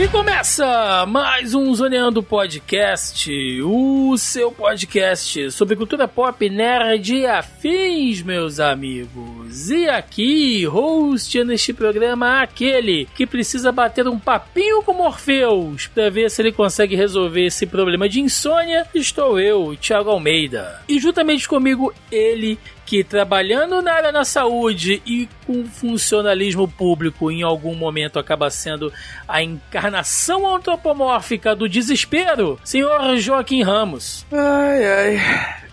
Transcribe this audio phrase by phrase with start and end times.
[0.00, 3.30] E começa mais um Zoneando Podcast,
[3.60, 9.68] o seu podcast sobre cultura pop, nerd e afins, meus amigos.
[9.68, 16.30] E aqui, host neste programa, aquele que precisa bater um papinho com Morpheus para ver
[16.30, 20.80] se ele consegue resolver esse problema de insônia, estou eu, Thiago Almeida.
[20.88, 22.58] E juntamente comigo, ele
[22.90, 28.92] que trabalhando na área da saúde e com funcionalismo público em algum momento acaba sendo
[29.28, 34.26] a encarnação antropomórfica do desespero, senhor Joaquim Ramos.
[34.32, 35.20] Ai, ai.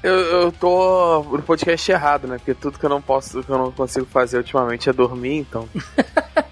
[0.03, 2.37] Eu, eu tô no podcast errado, né?
[2.37, 5.67] Porque tudo que eu não posso, que eu não consigo fazer ultimamente é dormir, então.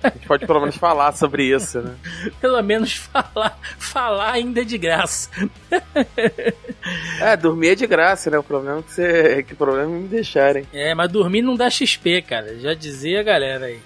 [0.04, 1.96] A gente pode pelo menos falar sobre isso, né?
[2.40, 5.30] Pelo menos falar, falar ainda é de graça.
[7.20, 8.38] É, dormir é de graça, né?
[8.38, 10.66] O problema é que, você, que o problema é me deixarem.
[10.72, 12.60] É, mas dormir não dá XP, cara.
[12.60, 13.80] Já dizia a galera aí.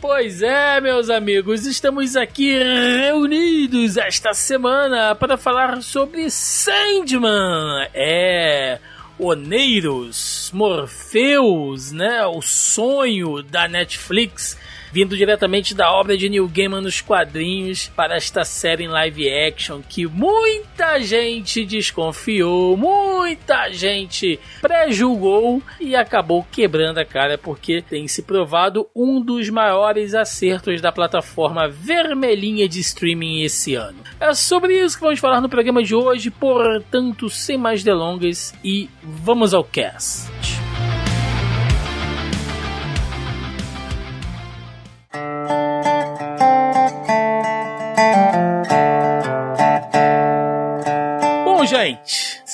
[0.00, 7.88] Pois é, meus amigos, estamos aqui reunidos esta semana para falar sobre Sandman.
[7.92, 8.78] É.
[9.18, 12.24] Oneiros, Morpheus, né?
[12.26, 14.56] O sonho da Netflix
[14.92, 19.80] vindo diretamente da obra de Neil Gaiman nos quadrinhos para esta série em live action
[19.88, 28.22] que muita gente desconfiou, muita gente pré-julgou e acabou quebrando a cara porque tem se
[28.22, 33.98] provado um dos maiores acertos da plataforma vermelhinha de streaming esse ano.
[34.20, 38.88] É sobre isso que vamos falar no programa de hoje, portanto, sem mais delongas e
[39.02, 40.57] vamos ao cast.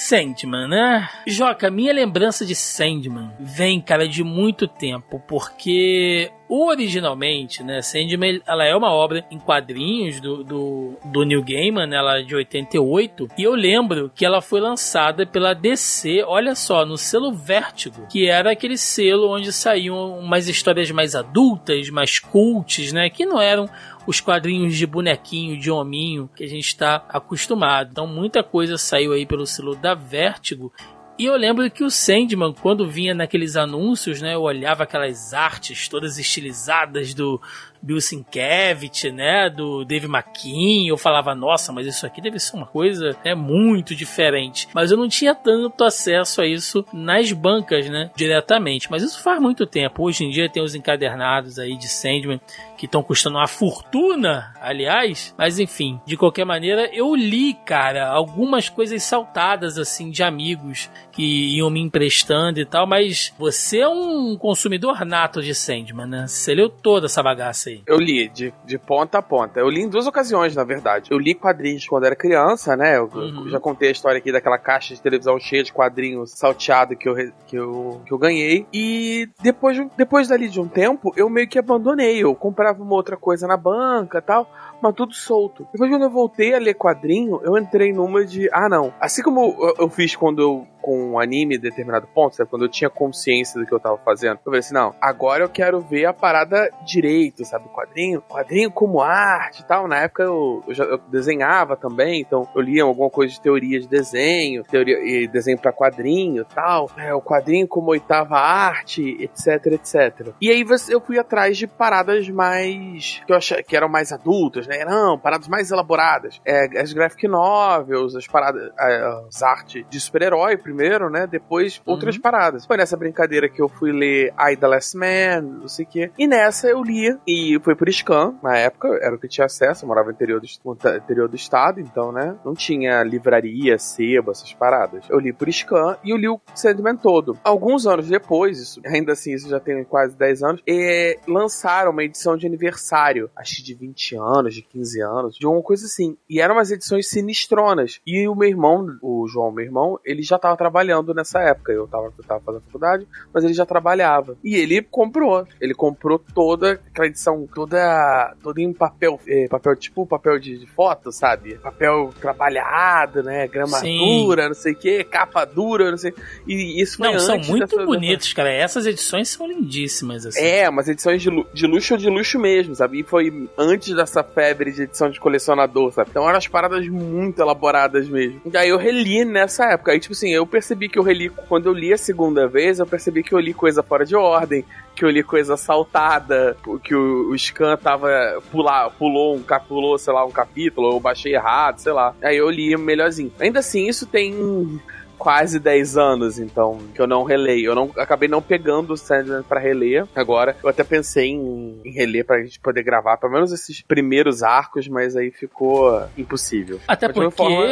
[0.05, 1.09] Sandman, né?
[1.27, 8.65] Joca, minha lembrança de Sandman vem, cara, de muito tempo, porque originalmente, né, Sandman, ela
[8.67, 13.29] é uma obra em quadrinhos do, do, do Neil Gaiman, né, ela é de 88,
[13.39, 18.29] e eu lembro que ela foi lançada pela DC, olha só, no selo Vértigo, que
[18.29, 23.69] era aquele selo onde saíam umas histórias mais adultas, mais cults, né, que não eram
[24.07, 27.91] os quadrinhos de bonequinho, de hominho que a gente está acostumado.
[27.91, 30.73] Então muita coisa saiu aí pelo selo da Vértigo.
[31.17, 35.87] E eu lembro que o Sandman, quando vinha naqueles anúncios, né, eu olhava aquelas artes
[35.87, 37.41] todas estilizadas do
[37.85, 42.67] Bill Sienkiewicz, né, do Dave McKean, eu falava, nossa, mas isso aqui deve ser uma
[42.67, 44.67] coisa né, muito diferente.
[44.73, 48.91] Mas eu não tinha tanto acesso a isso nas bancas, né, diretamente.
[48.91, 50.03] Mas isso faz muito tempo.
[50.03, 52.41] Hoje em dia tem os encadernados aí de Sandman
[52.79, 55.35] que estão custando uma fortuna, aliás.
[55.37, 61.57] Mas enfim, de qualquer maneira, eu li, cara, algumas coisas saltadas assim de amigos que
[61.57, 62.87] iam me emprestando e tal.
[62.87, 66.27] Mas você é um consumidor nato de Sandman, né?
[66.27, 67.74] Você leu toda essa bagaça aí.
[67.87, 69.61] Eu li de, de ponta a ponta.
[69.61, 71.11] Eu li em duas ocasiões, na verdade.
[71.11, 72.97] Eu li quadrinhos quando era criança, né?
[72.97, 73.45] Eu, Uhum.
[73.45, 77.09] eu já contei a história aqui daquela caixa de televisão cheia de quadrinhos salteado que
[77.09, 77.15] eu,
[77.47, 78.67] que eu, que eu ganhei.
[78.73, 82.23] E depois, de- depois dali de um tempo, eu meio que abandonei.
[82.23, 84.51] Eu comprava uma outra coisa na banca e tal.
[84.83, 85.67] Mas tudo solto.
[85.73, 88.51] Depois, quando eu voltei a ler quadrinho, eu entrei numa de.
[88.53, 88.93] Ah, não.
[89.01, 90.67] Assim como eu, eu fiz quando eu.
[90.85, 92.51] Com um anime em determinado ponto, sabe?
[92.51, 94.35] Quando eu tinha consciência do que eu tava fazendo.
[94.35, 97.69] Eu falei assim: não, agora eu quero ver a parada direito, sabe?
[97.71, 99.89] Quadrinho, quadrinho como arte e tal.
[99.89, 103.81] Na época eu, eu já eu desenhava também, então eu lia alguma coisa de teoria
[103.81, 106.91] de desenho, teoria e desenho pra quadrinho e tal.
[106.99, 110.35] É, o quadrinho como oitava arte, etc, etc.
[110.41, 113.23] E aí eu fui atrás de paradas mais.
[113.27, 114.85] que eu achei que eram mais adultas, né?
[114.85, 116.41] Não, paradas mais elaboradas.
[116.45, 118.71] É, as graphic novels, as paradas.
[118.79, 118.97] é,
[119.29, 121.27] As artes de super-herói primeiro, né?
[121.27, 122.67] Depois outras paradas.
[122.67, 126.11] Foi nessa brincadeira que eu fui ler I The Last Man, não sei o quê.
[126.19, 129.85] E nessa eu lia, e foi por scan, na época, era o que tinha acesso,
[129.85, 132.37] eu morava no interior do, no interior do estado, então, né?
[132.45, 135.05] Não tinha livraria, sebo, essas paradas.
[135.09, 137.39] Eu li por scan e eu li o Sandman todo.
[137.45, 142.05] Alguns anos depois, isso, ainda assim, isso já tem quase 10 anos, é, lançaram uma
[142.05, 146.17] edição de aniversário, acho que de 20 anos de 15 anos, de uma coisa assim.
[146.29, 148.01] E eram umas edições sinistronas.
[148.07, 151.73] E o meu irmão, o João, meu irmão, ele já tava trabalhando nessa época.
[151.73, 154.37] Eu tava, eu tava fazendo faculdade, mas ele já trabalhava.
[154.43, 155.47] E ele comprou.
[155.61, 160.67] Ele comprou toda aquela edição, toda, toda em papel, é, papel tipo papel de, de,
[160.67, 161.57] foto, sabe?
[161.57, 163.47] Papel trabalhado, né?
[163.47, 164.49] Gramatura, Sim.
[164.49, 166.15] não sei o que, capa dura, não sei.
[166.47, 168.51] E isso foi Não, são muito bonitos, cara.
[168.51, 170.41] Essas edições são lindíssimas, assim.
[170.41, 173.01] É, umas edições de, de luxo de luxo mesmo, sabe?
[173.01, 176.11] E foi antes dessa febre de edição de colecionador, sabe?
[176.11, 178.41] Então eram as paradas muito elaboradas mesmo.
[178.51, 179.93] E aí eu reli nessa época.
[179.93, 182.87] Aí, tipo assim, eu percebi que eu reli, quando eu li a segunda vez, eu
[182.87, 184.65] percebi que eu li coisa fora de ordem,
[184.95, 188.09] que eu li coisa saltada, que o, o Scan tava
[188.53, 192.15] pular, pulou um pulou, sei lá, um capítulo, eu baixei errado, sei lá.
[192.23, 193.33] Aí eu li melhorzinho.
[193.41, 194.81] Ainda assim, isso tem
[195.19, 197.71] quase 10 anos, então, que eu não releio.
[197.71, 200.57] Eu não, acabei não pegando o Sandman pra reler agora.
[200.63, 204.87] Eu até pensei em, em reler pra gente poder gravar pelo menos esses primeiros arcos,
[204.87, 206.79] mas aí ficou impossível.
[206.87, 207.65] Até mas porque forma...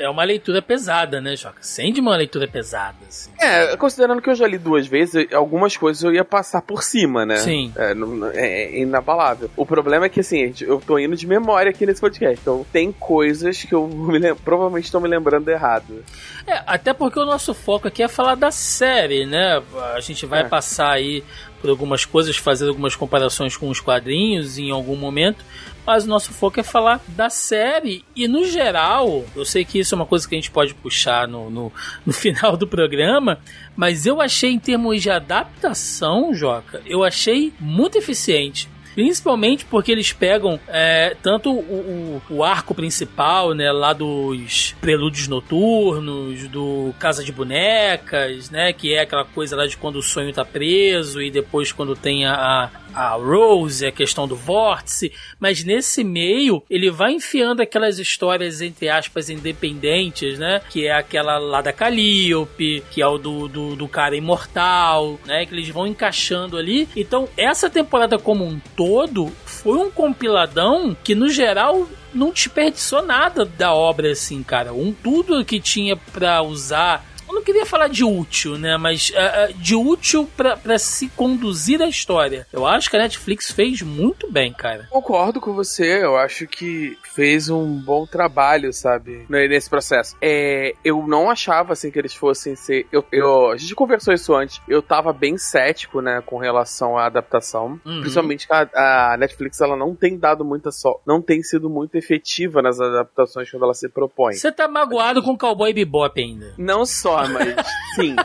[0.00, 1.60] é uma leitura pesada, né, Joca?
[1.78, 3.30] É uma leitura pesada, assim.
[3.38, 7.26] É, considerando que eu já li duas vezes, algumas coisas eu ia passar por cima,
[7.26, 7.36] né?
[7.36, 7.72] Sim.
[7.76, 7.92] É,
[8.34, 9.50] é, é inabalável.
[9.56, 12.90] O problema é que, assim, eu tô indo de memória aqui nesse podcast, então tem
[12.90, 16.02] coisas que eu me, provavelmente estou me lembrando errado.
[16.46, 19.62] É, até porque o nosso foco aqui é falar da série, né?
[19.94, 20.44] A gente vai é.
[20.44, 21.22] passar aí
[21.60, 25.44] por algumas coisas, fazer algumas comparações com os quadrinhos em algum momento,
[25.90, 28.04] mas o nosso foco é falar da série.
[28.14, 31.26] E no geral, eu sei que isso é uma coisa que a gente pode puxar
[31.26, 31.72] no, no,
[32.06, 33.40] no final do programa,
[33.74, 38.68] mas eu achei em termos de adaptação, Joca, eu achei muito eficiente.
[38.94, 45.26] Principalmente porque eles pegam é, tanto o, o, o, arco principal, né, lá dos prelúdios
[45.28, 50.32] noturnos, do Casa de Bonecas, né, que é aquela coisa lá de quando o sonho
[50.32, 56.02] tá preso e depois quando tem a, a Rose, a questão do vórtice, mas nesse
[56.04, 60.60] meio ele vai enfiando aquelas histórias, entre aspas, independentes, né?
[60.70, 65.46] Que é aquela lá da Calliope, que é o do, do, do cara imortal, né?
[65.46, 66.88] Que eles vão encaixando ali.
[66.96, 73.44] Então, essa temporada como um todo foi um compiladão que, no geral, não desperdiçou nada
[73.44, 74.72] da obra, assim, cara.
[74.72, 78.76] Um tudo que tinha para usar eu não queria falar de útil, né?
[78.76, 82.46] Mas uh, de útil para se conduzir a história.
[82.52, 84.88] Eu acho que a Netflix fez muito bem, cara.
[84.90, 86.02] Concordo com você.
[86.02, 89.24] Eu acho que fez um bom trabalho, sabe?
[89.28, 90.16] Nesse processo.
[90.20, 92.86] É, eu não achava, assim, que eles fossem ser...
[92.92, 94.60] Eu, eu, a gente conversou isso antes.
[94.68, 96.22] Eu tava bem cético, né?
[96.24, 97.80] Com relação à adaptação.
[97.84, 98.00] Uhum.
[98.00, 101.00] Principalmente que a, a, Netflix, ela não tem dado muita só...
[101.06, 104.34] Não tem sido muito efetiva nas adaptações quando ela se propõe.
[104.34, 106.54] Você tá magoado com Cowboy Bebop ainda.
[106.58, 108.16] Não só mas sim.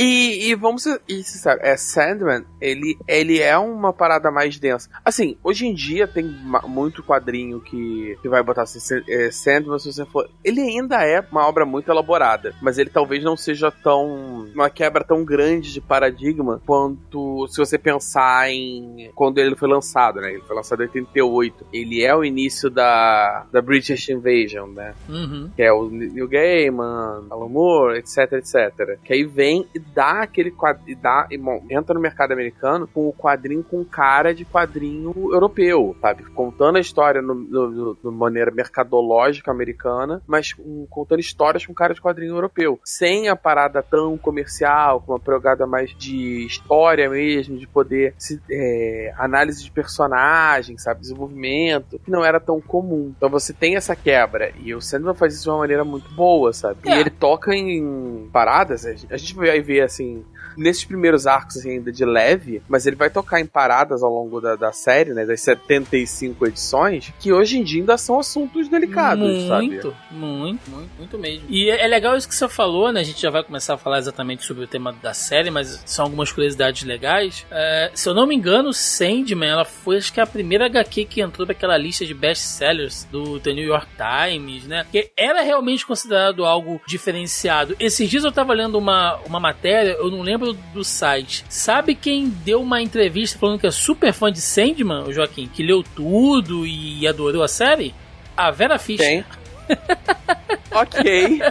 [0.00, 4.88] E, e vamos ser sincero, é Sandman, ele, ele é uma parada mais densa.
[5.04, 6.24] Assim, hoje em dia tem
[6.66, 10.28] muito quadrinho que, que vai botar assim, é, Sandman, se você for.
[10.42, 14.46] Ele ainda é uma obra muito elaborada, mas ele talvez não seja tão.
[14.54, 20.20] uma quebra tão grande de paradigma quanto se você pensar em quando ele foi lançado,
[20.20, 20.32] né?
[20.32, 21.66] Ele foi lançado em 88.
[21.72, 24.94] Ele é o início da, da British Invasion, né?
[25.08, 25.50] Uhum.
[25.54, 28.98] Que é o New Gaiman, Alan Moore, etc, etc.
[29.04, 33.08] Que aí vem e dá aquele quadrinho, dá, e, bom, entra no mercado americano com
[33.08, 36.24] o quadrinho com cara de quadrinho europeu, sabe?
[36.30, 42.34] Contando a história de maneira mercadológica americana, mas um, contando histórias com cara de quadrinho
[42.34, 42.78] europeu.
[42.84, 48.40] Sem a parada tão comercial, com uma pegada mais de história mesmo, de poder se,
[48.50, 51.00] é, análise de personagem, sabe?
[51.00, 53.12] Desenvolvimento, que não era tão comum.
[53.16, 54.52] Então você tem essa quebra.
[54.58, 56.80] E o Sandman faz isso de uma maneira muito boa, sabe?
[56.86, 56.96] É.
[56.96, 60.24] E ele toca em paradas, a gente vai ver assim,
[60.56, 64.40] nesses primeiros arcos assim, ainda de leve, mas ele vai tocar em paradas ao longo
[64.40, 69.26] da, da série, né, das 75 edições, que hoje em dia ainda são assuntos delicados,
[69.26, 69.66] muito, sabe?
[69.66, 71.46] Muito, muito, muito, mesmo.
[71.48, 73.78] E é, é legal isso que você falou, né, a gente já vai começar a
[73.78, 77.46] falar exatamente sobre o tema da série, mas são algumas curiosidades legais.
[77.50, 81.20] É, se eu não me engano, Sandman, ela foi acho que a primeira HQ que
[81.20, 86.44] entrou naquela lista de best-sellers do The New York Times, né, que era realmente considerado
[86.44, 87.76] algo diferenciado.
[87.78, 91.44] Esses dias eu tava lendo uma, uma matéria, eu não lembro do site.
[91.48, 95.62] Sabe quem deu uma entrevista falando que é super fã de Sandman, o Joaquim, que
[95.62, 97.94] leu tudo e adorou a série?
[98.36, 99.06] A Vera Fischer.
[99.06, 99.24] Quem?
[100.72, 101.42] ok.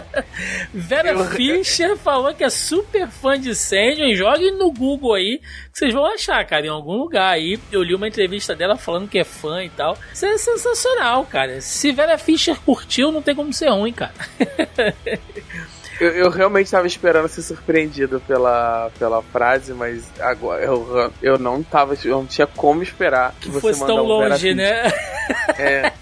[0.74, 1.24] Vera eu...
[1.26, 4.14] Fischer falou que é super fã de Sandman.
[4.14, 5.38] Jogue no Google aí,
[5.72, 7.58] que vocês vão achar, cara, em algum lugar aí.
[7.70, 9.96] Eu li uma entrevista dela falando que é fã e tal.
[10.12, 11.60] Isso é sensacional, cara.
[11.60, 14.14] Se Vera Fischer curtiu, não tem como ser ruim, cara.
[16.00, 21.62] Eu, eu realmente estava esperando ser surpreendido pela, pela frase, mas agora eu, eu não
[21.62, 21.94] tava.
[22.02, 24.90] Eu não tinha como esperar que, Que você fosse tão longe, né?
[25.56, 25.92] É,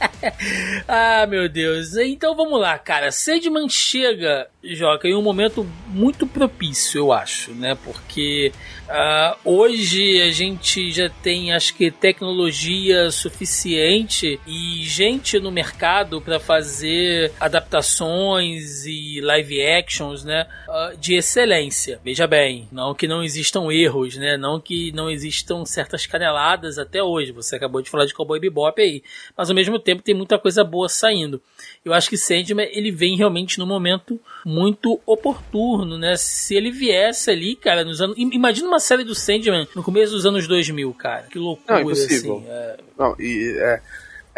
[0.89, 1.97] ah, meu Deus.
[1.97, 3.13] Então vamos lá, cara.
[3.13, 7.77] Sandman chega, Joca, em um momento muito propício, eu acho, né?
[7.85, 8.53] Porque
[8.89, 16.41] ah, hoje a gente já tem, acho que, tecnologia suficiente e gente no mercado para
[16.41, 20.47] fazer adaptações e live actions, né?
[20.69, 22.01] ah, de excelência.
[22.05, 24.37] Veja bem, não que não existam erros, né?
[24.37, 27.33] Não que não existam certas caneladas até hoje.
[27.33, 29.03] Você acabou de falar de Cowboy Bebop aí,
[29.37, 31.41] mas ao mesmo tempo tem muita coisa boa saindo.
[31.85, 36.15] Eu acho que Sandman ele vem realmente num momento muito oportuno, né?
[36.17, 38.17] Se ele viesse ali, cara, nos anos.
[38.19, 41.23] im- Imagina uma série do Sandman no começo dos anos 2000, cara.
[41.31, 42.37] Que loucura, Não, impossível.
[42.39, 42.47] assim.
[42.49, 42.77] é.
[42.99, 43.81] não, e é.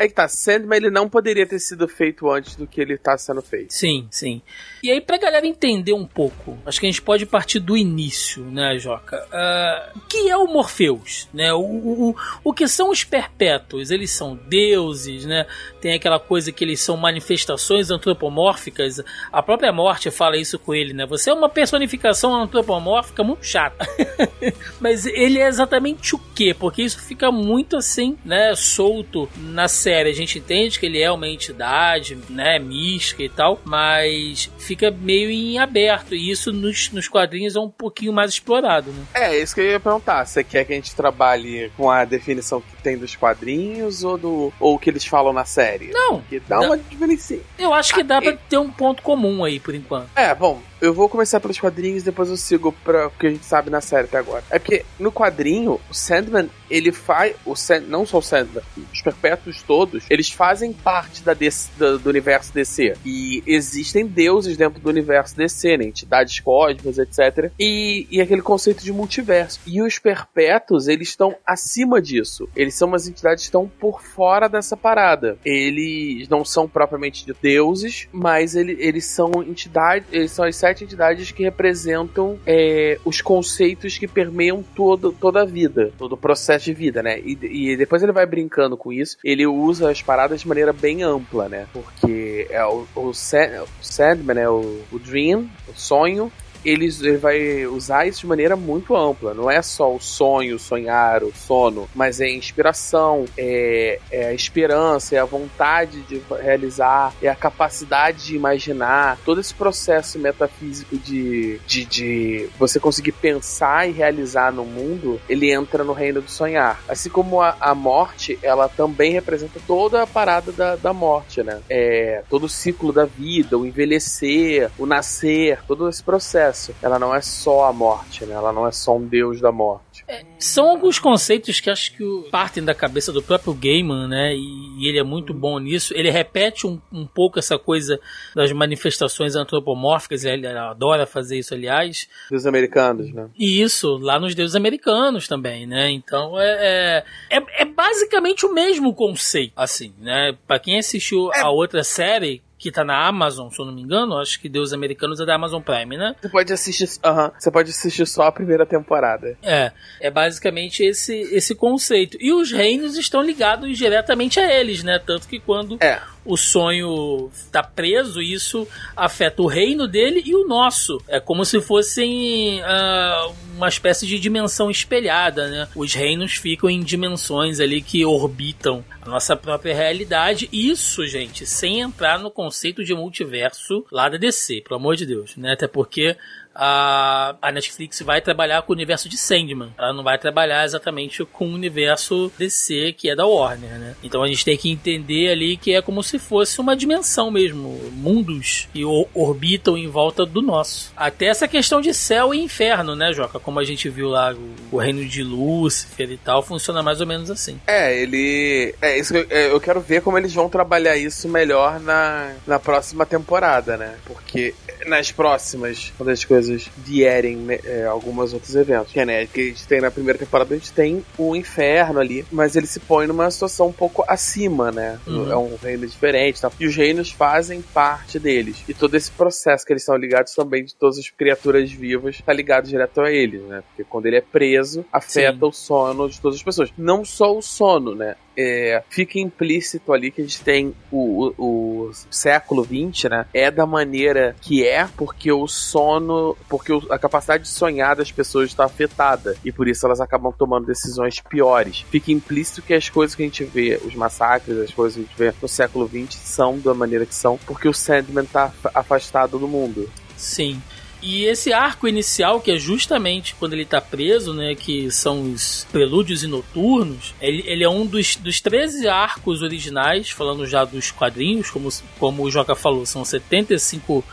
[0.02, 3.18] É que tá, Sandman ele não poderia ter sido feito antes do que ele tá
[3.18, 3.70] sendo feito.
[3.74, 4.40] Sim, sim.
[4.82, 8.42] E aí, pra galera entender um pouco, acho que a gente pode partir do início,
[8.46, 9.22] né, Joca?
[9.30, 11.28] Ah, o que é o Morpheus?
[11.34, 11.52] Né?
[11.52, 13.90] O, o- o que são os perpétuos?
[13.90, 15.44] Eles são deuses, né?
[15.82, 19.02] Tem aquela coisa que eles são manifestações antropomórficas.
[19.30, 21.04] A própria morte fala isso com ele, né?
[21.04, 23.86] Você é uma personificação antropomórfica muito chata.
[24.80, 26.54] Mas ele é exatamente o quê?
[26.58, 29.89] Porque isso fica muito assim, né, solto na série.
[29.94, 35.30] A gente entende que ele é uma entidade, né, mística e tal, mas fica meio
[35.30, 36.14] em aberto.
[36.14, 39.04] E isso nos, nos quadrinhos é um pouquinho mais explorado, né?
[39.14, 40.24] É, isso que eu ia perguntar.
[40.24, 44.52] Você quer que a gente trabalhe com a definição que tem dos quadrinhos ou do
[44.58, 45.90] ou que eles falam na série?
[45.92, 47.36] Não, Que dá uma diferença.
[47.58, 50.08] eu acho que dá Ah, pra ter um ponto comum aí, por enquanto.
[50.16, 53.44] É, bom, eu vou começar pelos quadrinhos, depois eu sigo para o que a gente
[53.44, 54.42] sabe na série até agora.
[54.50, 57.34] É porque no quadrinho, o Sandman, ele faz.
[57.44, 61.98] O Sand, não só o Sandman, os perpétuos todos, eles fazem parte da DC do,
[61.98, 62.94] do universo DC.
[63.04, 65.84] E existem deuses dentro do universo DC, né?
[65.84, 67.50] Entidades cósmicas, etc.
[67.58, 69.60] E, e aquele conceito de multiverso.
[69.66, 72.48] E os perpétuos, eles estão acima disso.
[72.56, 75.38] Eles são umas entidades que estão por fora dessa parada.
[75.44, 80.08] Eles não são propriamente de deuses, mas ele, eles são entidades.
[80.12, 85.44] Eles são as sete entidades que representam é, os conceitos que permeiam todo, toda a
[85.44, 87.20] vida, todo o processo de vida, né?
[87.20, 89.16] E, e depois ele vai brincando com isso.
[89.24, 91.66] Ele usa as paradas de maneira bem ampla, né?
[91.72, 94.48] Porque é o, o, Sand- o Sandman, né?
[94.48, 96.30] O, o Dream, o sonho,
[96.64, 99.34] eles, ele vai usar isso de maneira muito ampla.
[99.34, 105.16] Não é só o sonho, sonhar, o sono, mas é inspiração, é, é a esperança,
[105.16, 109.18] é a vontade de realizar, é a capacidade de imaginar.
[109.24, 115.52] Todo esse processo metafísico de, de, de você conseguir pensar e realizar no mundo, ele
[115.52, 116.82] entra no reino do sonhar.
[116.88, 121.60] Assim como a, a morte, ela também representa toda a parada da, da morte, né?
[121.68, 126.49] É, todo o ciclo da vida, o envelhecer, o nascer, todo esse processo.
[126.82, 128.34] Ela não é só a morte, né?
[128.34, 130.04] Ela não é só um deus da morte.
[130.38, 134.34] São alguns conceitos que acho que partem da cabeça do próprio Gaiman, né?
[134.34, 135.92] E, e ele é muito bom nisso.
[135.94, 138.00] Ele repete um, um pouco essa coisa
[138.34, 142.08] das manifestações antropomórficas, ele adora fazer isso, aliás.
[142.30, 143.28] Dos americanos, né?
[143.38, 145.90] E isso lá nos deuses americanos também, né?
[145.90, 150.36] Então é, é, é, é basicamente o mesmo conceito, assim, né?
[150.46, 154.18] Pra quem assistiu a outra série, que tá na Amazon, se eu não me engano,
[154.18, 156.14] acho que Deuses Americanos é da Amazon Prime, né?
[156.20, 159.34] Você pode assistir, aham, você pode assistir só a primeira temporada.
[159.42, 162.18] É, é basicamente esse, esse conceito.
[162.20, 164.98] E os reinos estão ligados diretamente a eles, né?
[164.98, 166.02] Tanto que quando É.
[166.24, 171.02] o sonho tá preso, isso afeta o reino dele e o nosso.
[171.08, 175.68] É como se fossem ah, uma espécie de dimensão espelhada, né?
[175.74, 180.48] Os reinos ficam em dimensões ali que orbitam a nossa própria realidade.
[180.52, 185.36] Isso, gente, sem entrar no conceito de multiverso lá da DC, pelo amor de Deus,
[185.36, 185.52] né?
[185.52, 186.16] Até porque
[186.54, 189.72] a, a Netflix vai trabalhar com o universo de Sandman.
[189.78, 193.94] Ela não vai trabalhar exatamente com o universo DC, que é da Warner, né?
[194.02, 197.80] Então a gente tem que entender ali que é como se fosse uma dimensão mesmo.
[197.92, 200.92] Mundos que orbitam em volta do nosso.
[200.96, 203.38] Até essa questão de céu e inferno, né, Joca?
[203.38, 207.06] Como a gente viu lá, o, o reino de Lúcifer e tal, funciona mais ou
[207.06, 207.60] menos assim.
[207.66, 208.74] É, ele.
[208.80, 212.58] É, isso eu, é, eu quero ver como eles vão trabalhar isso melhor na, na
[212.58, 213.96] próxima temporada, né?
[214.04, 214.54] Porque
[214.86, 216.39] nas próximas, quando as coisas
[216.76, 218.92] vierem, né, é, alguns outros eventos.
[218.92, 222.00] Que, é, né, que a gente tem na primeira temporada, a gente tem o inferno
[222.00, 224.98] ali, mas ele se põe numa situação um pouco acima, né?
[225.06, 225.30] Uhum.
[225.30, 226.40] É um reino diferente.
[226.40, 226.50] Tá?
[226.58, 228.62] E os reinos fazem parte deles.
[228.68, 232.32] E todo esse processo que eles são ligados também de todas as criaturas vivas tá
[232.32, 233.62] ligado direto a eles, né?
[233.68, 235.46] Porque quando ele é preso, afeta Sim.
[235.46, 236.70] o sono de todas as pessoas.
[236.76, 238.16] Não só o sono, né?
[238.40, 243.26] É, fica implícito ali que a gente tem o, o, o século XX, né?
[243.34, 248.48] É da maneira que é, porque o sono, porque a capacidade de sonhar das pessoas
[248.48, 251.84] está afetada e por isso elas acabam tomando decisões piores.
[251.90, 255.04] Fica implícito que as coisas que a gente vê, os massacres, as coisas que a
[255.04, 259.38] gente vê no século XX são da maneira que são, porque o Sandman está afastado
[259.38, 259.88] do mundo.
[260.16, 260.60] Sim.
[261.02, 264.54] E esse arco inicial, que é justamente quando ele tá preso, né?
[264.54, 270.10] Que são os prelúdios e noturnos, ele, ele é um dos, dos 13 arcos originais,
[270.10, 274.04] falando já dos quadrinhos, como, como o Joca falou, são 75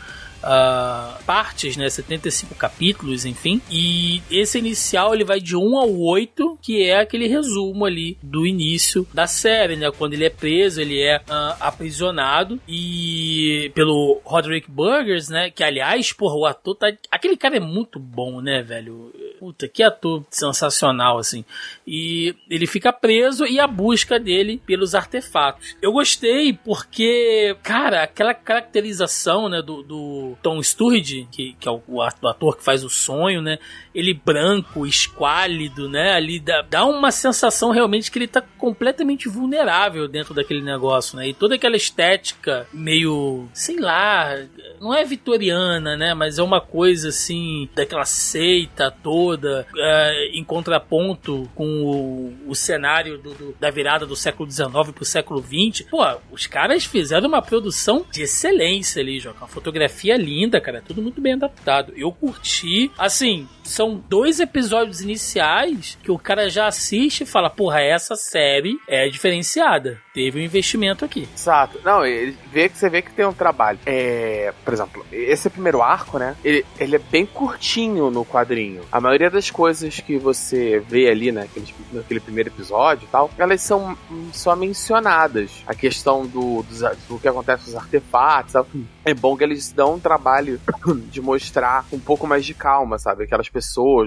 [0.42, 1.88] uh, partes, né?
[1.88, 3.60] 75 capítulos, enfim.
[3.70, 8.46] E esse inicial ele vai de 1 ao 8, que é aquele resumo ali do
[8.46, 9.90] início da série, né?
[9.90, 15.50] Quando ele é preso, ele é uh, aprisionado e pelo Roderick Burgers, né?
[15.50, 16.92] Que aliás, porra, o ator tá.
[17.10, 19.12] Aquele cara é muito bom, né, velho?
[19.38, 21.44] Puta, que ator sensacional, assim.
[21.90, 25.74] E ele fica preso e a busca dele pelos artefatos.
[25.80, 31.82] Eu gostei porque, cara, aquela caracterização, né, do, do Tom Sturridge, que, que é o,
[31.88, 33.58] o ator que faz o sonho, né?
[33.94, 36.12] Ele branco, esquálido, né?
[36.12, 41.28] Ali dá, dá uma sensação realmente que ele tá completamente vulnerável dentro daquele negócio, né?
[41.28, 44.36] E toda aquela estética meio, sei lá,
[44.78, 46.12] não é vitoriana, né?
[46.12, 53.18] Mas é uma coisa assim, daquela seita toda, é, em contraponto com o, o cenário
[53.18, 55.86] do, do, da virada do século XIX pro século XX.
[55.88, 59.40] Pô, os caras fizeram uma produção de excelência ali, Joca.
[59.40, 60.82] Uma fotografia linda, cara.
[60.86, 61.92] Tudo muito bem adaptado.
[61.96, 62.90] Eu curti.
[62.96, 68.78] Assim, são dois episódios iniciais que o cara já assiste e fala: porra, essa série
[68.88, 70.00] é diferenciada.
[70.12, 71.28] Teve um investimento aqui.
[71.34, 71.80] Exato.
[71.84, 73.78] Não, ele vê que você vê que tem um trabalho.
[73.86, 76.34] É, por exemplo, esse primeiro arco, né?
[76.42, 78.82] Ele, ele é bem curtinho no quadrinho.
[78.90, 83.30] A maioria das coisas que você vê ali, né, naquele, naquele primeiro episódio e tal,
[83.38, 83.96] elas são
[84.32, 85.62] só mencionadas.
[85.66, 88.52] A questão do, do, do que acontece com os artefatos.
[88.54, 88.66] Tal.
[89.04, 90.60] É bom que eles dão um trabalho
[91.10, 93.24] de mostrar um pouco mais de calma, sabe?
[93.24, 93.57] Aquelas pessoas,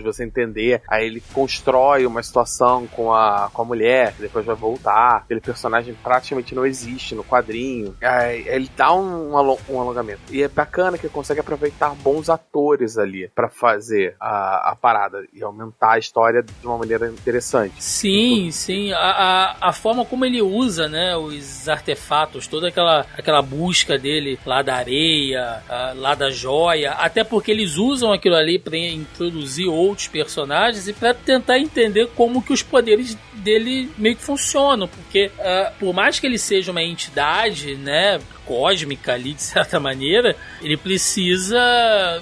[0.03, 0.81] você entender.
[0.87, 5.17] Aí ele constrói uma situação com a, com a mulher, que depois vai voltar.
[5.17, 7.95] Aquele personagem praticamente não existe no quadrinho.
[8.01, 10.21] Aí ele dá um, um alongamento.
[10.31, 15.25] E é bacana que ele consegue aproveitar bons atores ali para fazer a, a parada
[15.33, 17.73] e aumentar a história de uma maneira interessante.
[17.79, 18.91] Sim, sim.
[18.93, 24.39] A, a, a forma como ele usa, né, os artefatos, toda aquela, aquela busca dele
[24.45, 25.61] lá da areia,
[25.95, 31.13] lá da joia, até porque eles usam aquilo ali para introduzir outros personagens e para
[31.13, 36.27] tentar entender como que os poderes dele meio que funcionam, porque uh, por mais que
[36.27, 41.57] ele seja uma entidade, né, cósmica ali de certa maneira, ele precisa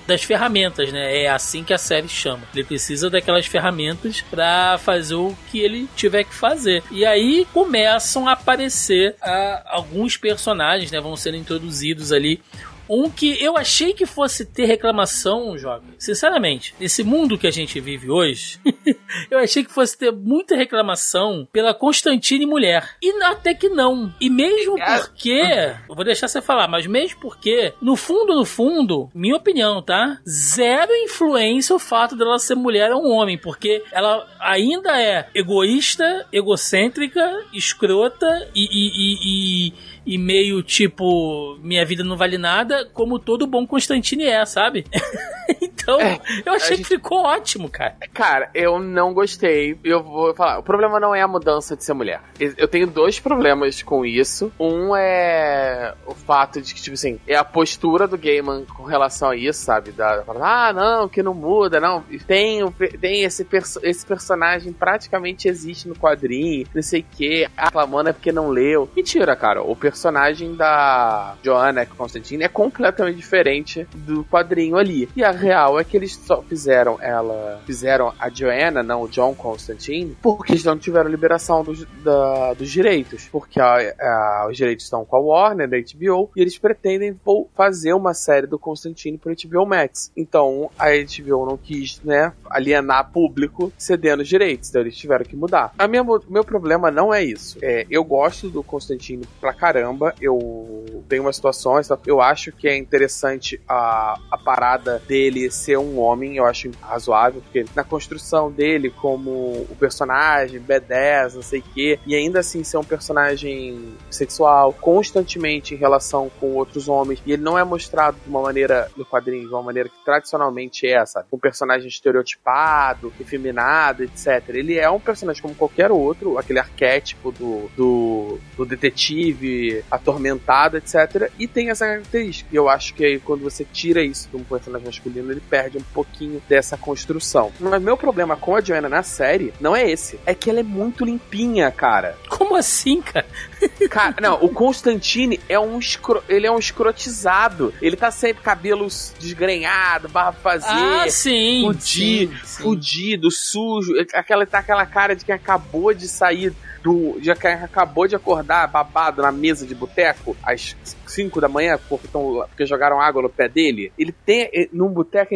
[0.05, 1.23] das ferramentas, né?
[1.23, 2.43] É assim que a série chama.
[2.53, 6.83] Ele precisa daquelas ferramentas para fazer o que ele tiver que fazer.
[6.91, 10.99] E aí começam a aparecer uh, alguns personagens, né?
[10.99, 12.41] Vão sendo introduzidos ali
[12.89, 15.83] um que eu achei que fosse ter reclamação, Joga.
[15.97, 18.59] Sinceramente, nesse mundo que a gente vive hoje,
[19.29, 22.95] eu achei que fosse ter muita reclamação pela Constantine mulher.
[23.01, 24.13] E até que não.
[24.19, 25.41] E mesmo porque.
[25.87, 30.19] Eu vou deixar você falar, mas mesmo porque, no fundo, no fundo, minha opinião, tá?
[30.27, 33.37] Zero influência o fato dela ser mulher ou um homem.
[33.37, 39.73] Porque ela ainda é egoísta, egocêntrica, escrota e, e, e, e
[40.09, 44.83] e meio tipo, minha vida não vale nada, como todo bom Constantine é, sabe?
[45.61, 46.87] então, é, eu achei gente...
[46.87, 47.95] que ficou ótimo, cara.
[48.11, 49.77] Cara, eu não gostei.
[49.83, 52.21] Eu vou falar, o problema não é a mudança de ser mulher.
[52.39, 54.51] Eu tenho dois problemas com isso.
[54.59, 59.29] Um é o fato de que, tipo assim, é a postura do Gaiman com relação
[59.29, 59.91] a isso, sabe?
[59.91, 62.03] Da, ah, não, que não muda, não.
[62.25, 62.67] Tem,
[62.99, 68.13] tem esse, perso esse personagem praticamente existe no quadrinho, não sei o que, reclamando é
[68.13, 68.89] porque não leu.
[68.95, 69.61] Mentira, cara.
[69.61, 75.09] O personagem personagem da Joanna Constantine é completamente diferente do quadrinho ali.
[75.13, 77.61] E a real é que eles só fizeram ela.
[77.65, 82.69] Fizeram a Joanna, não o John Constantine, porque eles não tiveram liberação dos, da, dos
[82.69, 83.27] direitos.
[83.29, 87.19] Porque a, a, os direitos estão com a Warner, da HBO, e eles pretendem
[87.53, 90.13] fazer uma série do Constantine pro HBO Max.
[90.15, 94.69] Então a HBO não quis, né, alienar público cedendo os direitos.
[94.69, 95.73] Então eles tiveram que mudar.
[95.77, 97.57] A minha, meu problema não é isso.
[97.61, 100.13] É, eu gosto do Constantine pra caramba caramba.
[100.21, 105.77] Eu tenho uma situação, eu acho que é interessante a, a parada dele ser ser
[105.77, 111.59] um homem, eu acho razoável, porque na construção dele como o personagem, B10, não sei
[111.59, 117.21] o quê, e ainda assim ser um personagem sexual constantemente em relação com outros homens,
[117.23, 120.87] e ele não é mostrado de uma maneira no quadrinho, de uma maneira que tradicionalmente
[120.87, 121.27] é, sabe?
[121.31, 124.49] Um personagem estereotipado, efeminado, etc.
[124.49, 131.31] Ele é um personagem como qualquer outro, aquele arquétipo do, do, do detetive atormentado, etc.
[131.37, 132.49] E tem essa característica.
[132.51, 135.77] E eu acho que aí, quando você tira isso de um personagem masculino, ele perde
[135.77, 137.51] um pouquinho dessa construção.
[137.59, 140.19] Mas meu problema com a Joanna na série não é esse.
[140.25, 142.17] É que ela é muito limpinha, cara.
[142.29, 143.25] Como assim, cara?
[143.89, 146.23] Cara, não, o Constantine é um escro...
[146.29, 147.73] ele é um escrotizado.
[147.81, 150.67] Ele tá sempre cabelos desgrenhado, barra fazer.
[150.67, 151.63] Ah, sim.
[151.65, 152.63] Fudido, sim, sim.
[152.63, 153.93] fudido, sujo.
[154.13, 156.53] Aquela tá aquela cara de quem acabou de sair
[156.83, 157.17] do.
[157.21, 160.75] Já que acabou de acordar babado na mesa de boteco às
[161.09, 163.91] 5 da manhã, porque, tão, porque jogaram água no pé dele.
[163.97, 165.33] Ele tem, eh, num boteco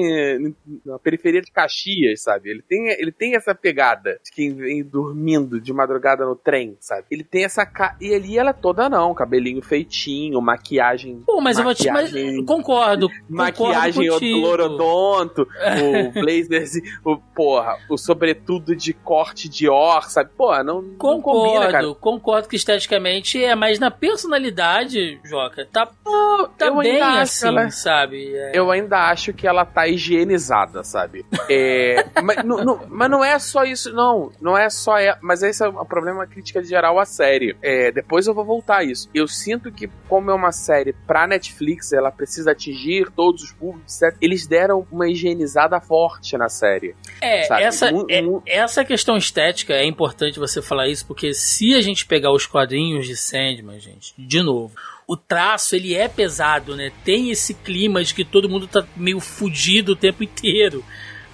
[0.85, 2.49] na periferia de Caxias, sabe?
[2.49, 7.05] Ele tem, ele tem essa pegada de quem vem dormindo de madrugada no trem, sabe?
[7.09, 7.65] Ele tem essa.
[7.65, 7.95] Ca...
[7.99, 11.21] E ali ela toda não, cabelinho feitinho, maquiagem.
[11.25, 11.89] Pô, mas eu vou te.
[11.91, 13.09] Mas, maquiagem- concordo.
[13.29, 14.39] Maquiagem concordo contigo.
[14.39, 16.65] lorodonto, o blazer,
[17.03, 20.29] o, porra, o sobretudo de corte de or, sabe?
[20.37, 21.93] Porra, não, não Concordo, combina, cara.
[21.95, 25.85] concordo que esteticamente é, mas na personalidade, Joca, tá,
[26.57, 28.35] tá eu bem assim, ela- sabe?
[28.35, 28.51] É.
[28.53, 31.25] Eu ainda acho que ela tá higienizada, sabe?
[31.49, 34.31] É, mas, não, não- mas não é só isso, não.
[34.41, 34.97] Não é só.
[34.97, 37.55] É, mas esse é o problema crítica geral à série.
[37.61, 39.09] É, depois eu vou voltar a isso.
[39.13, 44.01] Eu sinto que, como é uma série pra Netflix, ela precisa atingir todos os públicos,
[44.01, 44.17] etc.
[44.21, 46.95] Eles deram uma higienizada forte na série.
[47.21, 47.63] É, sabe?
[47.63, 51.81] essa, Mu- é- mu- essa questão estética é importante você falar isso, porque se a
[51.81, 54.73] gente pegar os quadrinhos de Sandman, gente, de novo,
[55.07, 56.91] o traço ele é pesado, né?
[57.03, 60.83] Tem esse clima de que todo mundo tá meio fudido o tempo inteiro.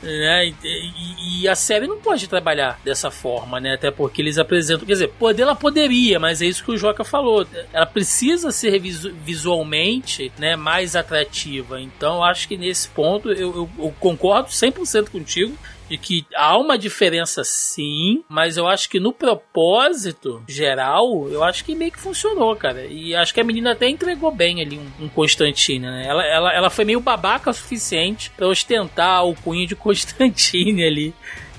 [0.02, 0.54] Né?
[0.64, 3.74] E, e- a série não pode trabalhar dessa forma, né?
[3.74, 4.86] Até porque eles apresentam.
[4.86, 7.46] Quer dizer, poder ela poderia, mas é isso que o Joca falou.
[7.74, 11.82] Ela precisa ser visu- visualmente né, mais atrativa.
[11.82, 15.58] Então, acho que nesse ponto eu, eu- eu concordo 100% contigo
[15.90, 21.66] de que há uma diferença sim, mas eu acho que no propósito geral, eu acho
[21.66, 22.86] que meio que funcionou, cara.
[22.86, 26.06] E acho que a menina até entregou bem ali um, um Constantine, né?
[26.08, 31.14] Ela, ela, ela foi meio babaca o suficiente pra ostentar o cunho de Constantine ali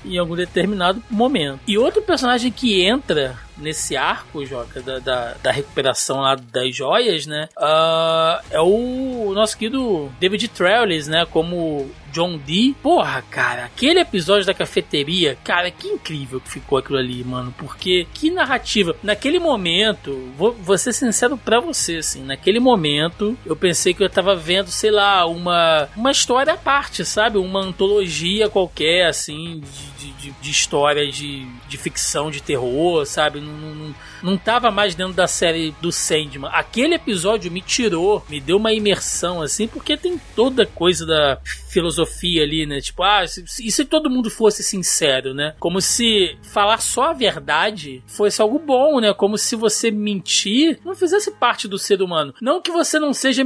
[0.05, 1.59] em algum determinado momento.
[1.67, 7.25] E outro personagem que entra nesse arco, Joca, da, da, da recuperação lá das joias,
[7.25, 7.47] né?
[7.57, 11.25] ah, é o nosso querido David Trellis, né?
[11.25, 12.75] Como John Dee.
[12.81, 17.53] Porra, cara, aquele episódio da cafeteria, cara, que incrível que ficou aquilo ali, mano.
[17.57, 18.95] Porque que narrativa.
[19.01, 24.09] Naquele momento, vou, vou ser sincero pra você, assim, naquele momento eu pensei que eu
[24.09, 27.37] tava vendo, sei lá, uma, uma história à parte, sabe?
[27.37, 33.39] Uma antologia qualquer, assim, de, de, de história de, de ficção, de terror, sabe?
[33.39, 36.49] Não, não, não, tava mais dentro da série do Sandman.
[36.53, 42.43] Aquele episódio me tirou, me deu uma imersão, assim, porque tem toda coisa da filosofia
[42.43, 42.81] ali, né?
[42.81, 45.55] Tipo, ah, se- e se todo mundo fosse sincero, né?
[45.59, 49.13] Como se falar só a verdade fosse algo bom, né?
[49.13, 52.33] Como se você mentir não fizesse parte do ser humano.
[52.41, 53.43] Não que você não seja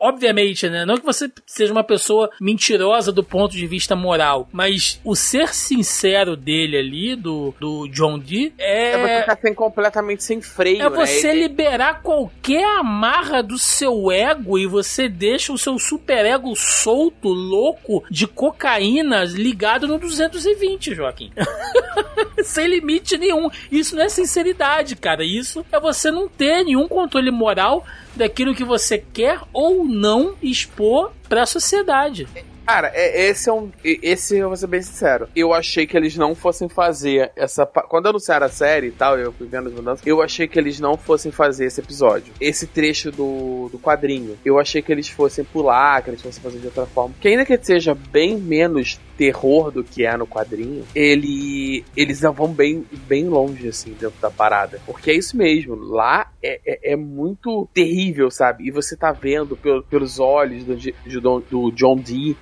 [0.00, 0.84] Obviamente, né?
[0.84, 5.52] Não que você seja uma pessoa mentirosa do ponto de vista moral, mas o ser
[5.54, 10.88] sincero dele ali, do, do John Dee, É, você ficar sem, completamente sem freio, é
[10.88, 10.96] né?
[10.96, 17.28] você E- liberar qualquer amarra do seu ego e você deixa o seu superego solto,
[17.28, 21.32] louco, de cocaína ligado no 220, Joaquim.
[22.44, 23.50] Sem limite nenhum.
[23.70, 25.24] Isso não é sinceridade, cara.
[25.24, 27.84] Isso é você não ter nenhum controle moral
[28.18, 32.26] daquilo que você quer ou não expor pra sociedade.
[32.66, 33.70] Cara, é- esse é um.
[33.82, 35.26] Esse eu vou ser bem sincero.
[35.34, 37.64] Eu achei que eles não fossem fazer essa.
[37.64, 40.06] Quando anunciaram a série e tal, eu fui vendo as mudanças.
[40.06, 42.30] Eu achei que eles não fossem fazer esse episódio.
[42.38, 44.38] Esse trecho do, do quadrinho.
[44.44, 47.14] Eu achei que eles fossem pular, que eles fossem fazer de outra forma.
[47.18, 51.84] Que ainda que seja bem menos terror do que é no quadrinho, ele.
[51.96, 54.80] Eles vão bem, bem longe, assim, dentro da parada.
[54.86, 55.74] Porque é isso mesmo.
[55.74, 58.66] Lá é, é, é muito terrível, sabe?
[58.66, 62.36] E você tá vendo pelo- pelos olhos do, Don- do John Dee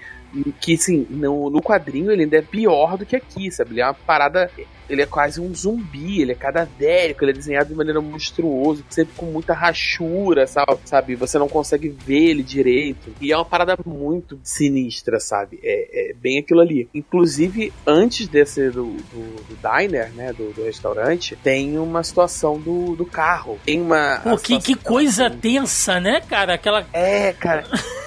[0.61, 3.72] que assim, no, no quadrinho ele ainda é pior do que aqui, sabe?
[3.72, 4.51] Ele é uma parada.
[4.88, 9.14] Ele é quase um zumbi, ele é cadavérico, ele é desenhado de maneira monstruosa, sempre
[9.16, 10.79] com muita rachura, sabe?
[10.85, 11.16] sabe?
[11.16, 13.12] Você não consegue ver ele direito.
[13.20, 15.59] E é uma parada muito sinistra, sabe?
[15.61, 16.88] É, é bem aquilo ali.
[16.94, 20.33] Inclusive, antes desse do, do, do diner, né?
[20.33, 23.59] Do, do restaurante, tem uma situação do, do carro.
[23.64, 24.20] Tem uma.
[24.22, 26.55] Pô, que, que coisa tensa, né, cara?
[26.55, 26.87] Aquela.
[26.92, 27.64] É, cara.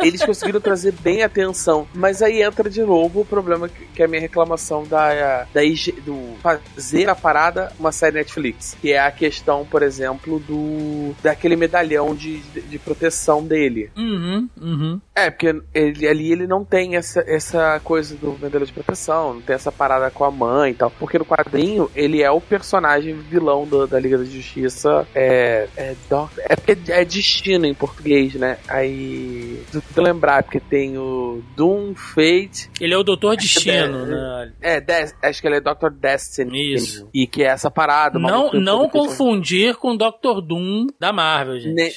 [0.00, 4.08] Eles conseguiram trazer bem atenção, mas aí entra de novo o problema que é a
[4.08, 5.60] minha reclamação da, da
[6.04, 11.56] do fazer a parada uma série Netflix, que é a questão, por exemplo, do daquele
[11.56, 13.90] medalhão de, de, de proteção dele.
[13.96, 15.00] Uhum, uhum.
[15.14, 19.40] É, porque ele, ali ele não tem essa, essa coisa do medalhão de proteção, não
[19.40, 23.14] tem essa parada com a mãe e tal, porque no quadrinho ele é o personagem
[23.14, 25.94] vilão do, da Liga da Justiça, é, é,
[26.38, 28.58] é porque é destino em português, né?
[28.68, 32.70] Aí, tu lembrar, porque tem o Doom Fate.
[32.80, 34.52] Ele é o Doutor Destino, né?
[34.60, 34.82] É,
[35.22, 35.90] acho que ele é Dr.
[35.90, 36.74] Destiny.
[36.74, 37.08] Isso.
[37.12, 38.18] E que é essa parada.
[38.18, 40.40] Não, não confundir com o Dr.
[40.42, 41.74] Doom da Marvel, gente.
[41.74, 41.92] Nem,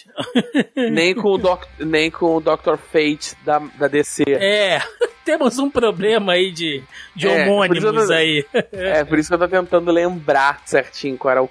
[0.92, 2.78] nem, com, o doc, nem com o Dr.
[2.78, 4.24] Fate da, da DC.
[4.28, 4.82] É,
[5.26, 6.84] temos um problema aí de,
[7.16, 8.46] de é, homônimos tô, aí.
[8.72, 11.50] É, por isso que eu tô tentando lembrar certinho qual era o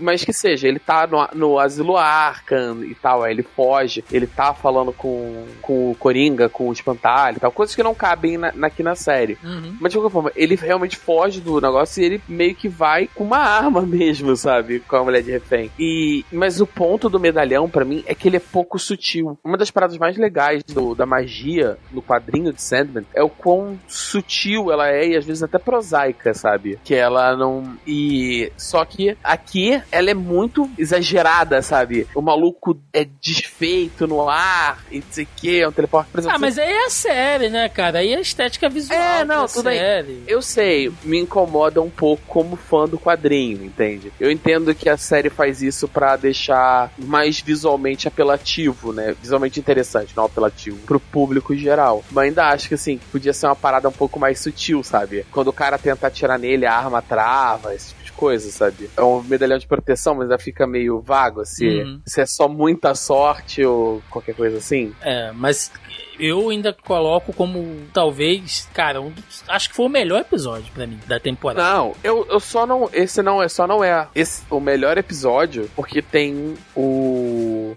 [0.00, 4.26] mas que seja, ele tá no, no asilo Arkham e tal, aí ele foge, ele
[4.26, 8.38] tá falando com, com o Coringa, com o Espantalho e tal, coisas que não cabem
[8.38, 9.38] na, aqui na série.
[9.42, 9.76] Uhum.
[9.80, 13.24] Mas de qualquer forma, ele realmente foge do negócio e ele meio que vai com
[13.24, 14.80] uma arma mesmo, sabe?
[14.80, 15.70] Com a mulher de refém.
[15.78, 19.38] E, mas o ponto do medalhão, para mim, é que ele é pouco sutil.
[19.44, 23.78] Uma das paradas mais legais do, da magia no quadrinho de Sandman é o quão
[23.86, 26.78] sutil ela é e às vezes até prosaica, sabe?
[26.84, 27.76] Que ela não.
[27.86, 28.52] E.
[28.56, 32.06] Só que aqui ela é muito exagerada, sabe?
[32.14, 36.10] O maluco é desfeito no ar e não sei o que, é um teleporte.
[36.10, 37.98] Por exemplo, ah, mas aí é a série, né, cara?
[37.98, 38.98] Aí é a estética visual.
[38.98, 40.12] É, não, tudo série.
[40.12, 40.24] Aí.
[40.26, 44.12] Eu sei, me incomoda um pouco como fã do quadrinho, entende?
[44.18, 49.14] Eu entendo que a série faz isso para deixar mais visualmente apelativo, né?
[49.20, 52.04] Visualmente interessante, não apelativo, pro público em geral.
[52.10, 55.24] Mas ainda acho que, assim, podia ser uma parada um pouco mais sutil, sabe?
[55.30, 58.90] Quando o cara tenta atirar nele, a arma trava, esse tipo coisa, sabe?
[58.96, 62.00] É um medalhão de proteção, mas ainda fica meio vago se, uhum.
[62.04, 64.92] se é só muita sorte ou qualquer coisa assim.
[65.00, 65.70] É, mas
[66.18, 70.86] eu ainda coloco como talvez, cara, um dos, acho que foi o melhor episódio para
[70.86, 71.62] mim da temporada.
[71.62, 75.70] Não, eu, eu só não, esse não é, só não é esse, o melhor episódio
[75.76, 76.80] porque tem o,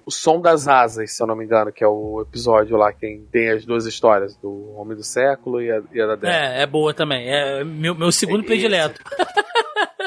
[0.05, 2.99] o som das asas, se eu não me engano, que é o episódio lá que
[2.99, 6.33] tem, tem as duas histórias do Homem do Século e a, e a da Débora.
[6.33, 7.27] É, é boa também.
[7.27, 9.01] É meu, meu segundo é, predileto.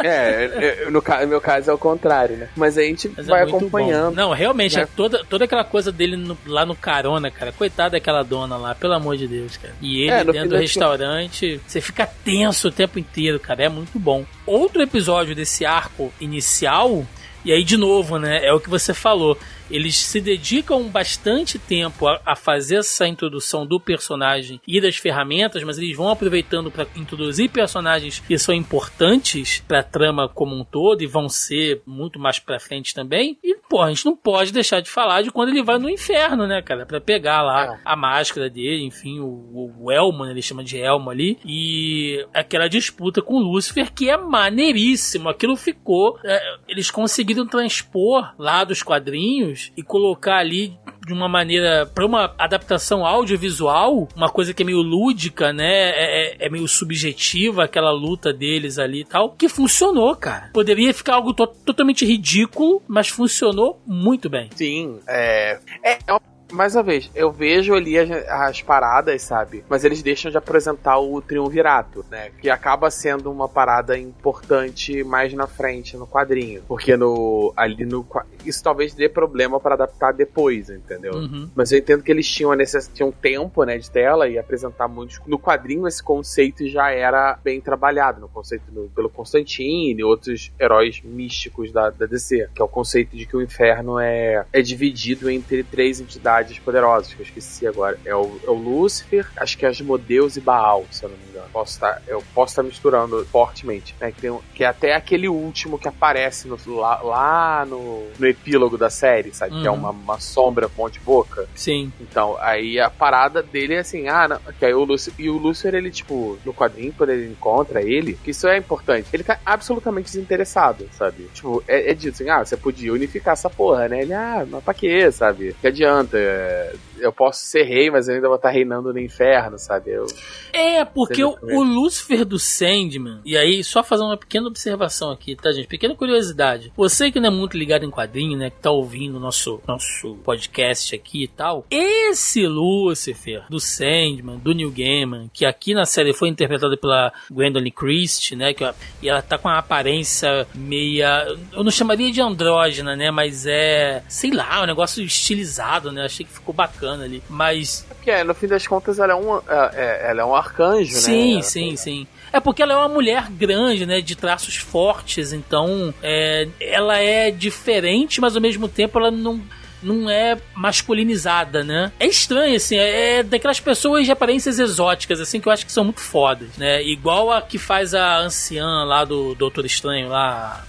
[0.03, 2.49] É, é, no, no meu caso é o contrário, né?
[2.55, 4.15] Mas a gente Mas é vai é acompanhando.
[4.15, 4.23] Bom.
[4.23, 4.83] Não, realmente, né?
[4.83, 7.53] é toda, toda aquela coisa dele no, lá no carona, cara.
[7.53, 9.75] Coitada daquela dona lá, pelo amor de Deus, cara.
[9.81, 13.65] E ele é, dentro do restaurante, você fica tenso o tempo inteiro, cara.
[13.65, 14.25] É muito bom.
[14.47, 17.07] Outro episódio desse arco inicial.
[17.43, 18.45] E aí, de novo, né?
[18.45, 19.39] É o que você falou
[19.71, 25.63] eles se dedicam bastante tempo a, a, fazer essa introdução do personagem e das ferramentas,
[25.63, 30.65] mas eles vão aproveitando para introduzir personagens que são importantes para a trama como um
[30.65, 33.39] todo e vão ser muito mais para frente também.
[33.43, 36.47] E, pô, a gente não pode deixar de falar de quando ele vai no inferno,
[36.47, 36.87] né, cara?
[36.87, 37.81] Para pegar lá é.
[37.85, 42.69] a máscara dele, enfim, o, o Elmo, né, ele chama de Elmo ali, e aquela
[42.69, 45.29] disputa com Lúcifer que é maneiríssimo.
[45.29, 46.19] Aquilo ficou.
[46.25, 52.35] É, eles conseguiram transpor lá dos quadrinhos e colocar ali de uma maneira para uma
[52.39, 55.91] adaptação audiovisual, uma coisa que é meio lúdica, né?
[55.91, 60.51] É, é, é, meio subjetiva aquela luta deles ali e tal, que funcionou, cara.
[60.53, 64.49] Poderia ficar algo to totalmente ridículo, mas funcionou muito bem.
[64.55, 69.65] Sim, é, é, é mais uma vez, eu vejo ali as, as, paradas, sabe?
[69.69, 72.31] Mas eles deixam de apresentar o triunvirato, né?
[72.41, 76.63] Que acaba sendo uma parada importante mais na frente no quadrinho.
[76.67, 78.07] Porque no ali no
[78.45, 81.15] isso talvez dê problema para adaptar depois, entendeu?
[81.15, 81.51] Uhum.
[81.55, 84.87] Mas eu entendo que eles tinham a necessidade, tinham tempo, né, de tela e apresentar
[84.87, 85.21] muitos.
[85.27, 90.53] No quadrinho esse conceito já era bem trabalhado, no conceito do, pelo Constantine e outros
[90.61, 94.63] heróis místicos da, da DC, que é o conceito de que o inferno é, é
[94.63, 97.99] dividido entre três entidades entidades poderosas, que eu esqueci agora.
[98.05, 101.25] É o, é o Lúcifer, acho que é Asmodeus e Baal, se eu não me
[101.29, 101.49] engano.
[101.53, 103.95] Posso estar, eu posso estar misturando fortemente.
[104.01, 104.11] Né?
[104.11, 108.77] Que, tem, que é até aquele último que aparece no, lá, lá no, no epílogo
[108.77, 109.55] da série, sabe?
[109.55, 109.61] Uhum.
[109.61, 109.77] Que é uhum.
[109.77, 111.49] uma, uma sombra com de boca.
[111.55, 111.91] Sim.
[111.99, 115.39] Então, aí a parada dele é assim, ah, não, que aí o Lúcifer, e o
[115.39, 119.39] Lúcifer, ele, tipo, no quadrinho, quando ele encontra ele, que isso é importante, ele tá
[119.47, 121.29] absolutamente desinteressado, sabe?
[121.33, 124.03] Tipo, é, é dito assim, ah, você podia unificar essa porra, né?
[124.03, 125.57] Ele, ah, mas pra quê, sabe?
[125.61, 126.19] Que adianta?
[126.25, 126.73] É,
[127.05, 129.91] eu posso ser rei, mas eu ainda vou estar reinando no inferno, sabe?
[129.91, 130.07] Eu...
[130.53, 135.35] É, porque o, o Lúcifer do Sandman, e aí só fazer uma pequena observação aqui,
[135.37, 135.67] tá, gente?
[135.67, 136.73] Pequena curiosidade.
[136.77, 138.51] Você que não é muito ligado em quadrinho, né?
[138.51, 141.67] Que tá ouvindo o nosso, nosso podcast aqui e tal.
[141.71, 147.71] Esse Lúcifer do Sandman, do Neil Gaiman, que aqui na série foi interpretado pela Gwendolyn
[147.71, 148.55] Christie, né?
[148.55, 148.65] Que,
[149.03, 151.27] e ela tá com uma aparência meia.
[151.53, 153.11] Eu não chamaria de andrógena, né?
[153.11, 154.03] Mas é.
[154.09, 156.05] Sei lá, um negócio estilizado, né?
[156.05, 157.23] Achei que ficou bacana bacana ali.
[157.29, 157.85] Mas.
[157.89, 161.37] Porque é, no fim das contas ela é um, é, ela é um arcanjo, sim,
[161.37, 161.43] né?
[161.43, 162.07] Sim, sim, sim.
[162.33, 164.01] É porque ela é uma mulher grande, né?
[164.01, 169.41] De traços fortes, então é, ela é diferente, mas ao mesmo tempo ela não
[169.83, 171.93] não é masculinizada, né?
[172.01, 175.71] É estranho, assim, é, é daquelas pessoas de aparências exóticas, assim, que eu acho que
[175.71, 176.83] são muito fodas, né?
[176.83, 180.65] Igual a que faz a anciã lá do Doutor Estranho, lá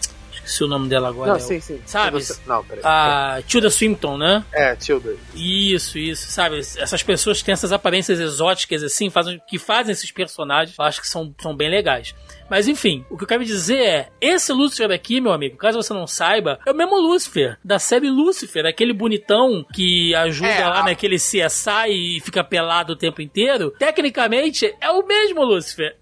[0.45, 1.31] esqueci o nome dela agora.
[1.31, 1.81] Não, é sim, sim.
[1.85, 2.19] Sabe?
[2.45, 2.81] Não, peraí.
[2.83, 4.45] A Tilda Swinton, né?
[4.53, 5.15] É, Tilda.
[5.33, 6.59] Isso, isso, sabe?
[6.59, 11.01] Essas pessoas que têm essas aparências exóticas, assim, fazem, que fazem esses personagens, eu acho
[11.01, 12.13] que são, são bem legais.
[12.49, 15.93] Mas enfim, o que eu quero dizer é: esse Lúcifer aqui, meu amigo, caso você
[15.93, 20.79] não saiba, é o mesmo Lúcifer, da série Lúcifer, aquele bonitão que ajuda é, lá
[20.81, 20.85] a...
[20.85, 23.71] naquele CSI e fica pelado o tempo inteiro.
[23.71, 25.95] Tecnicamente, é o mesmo Lúcifer.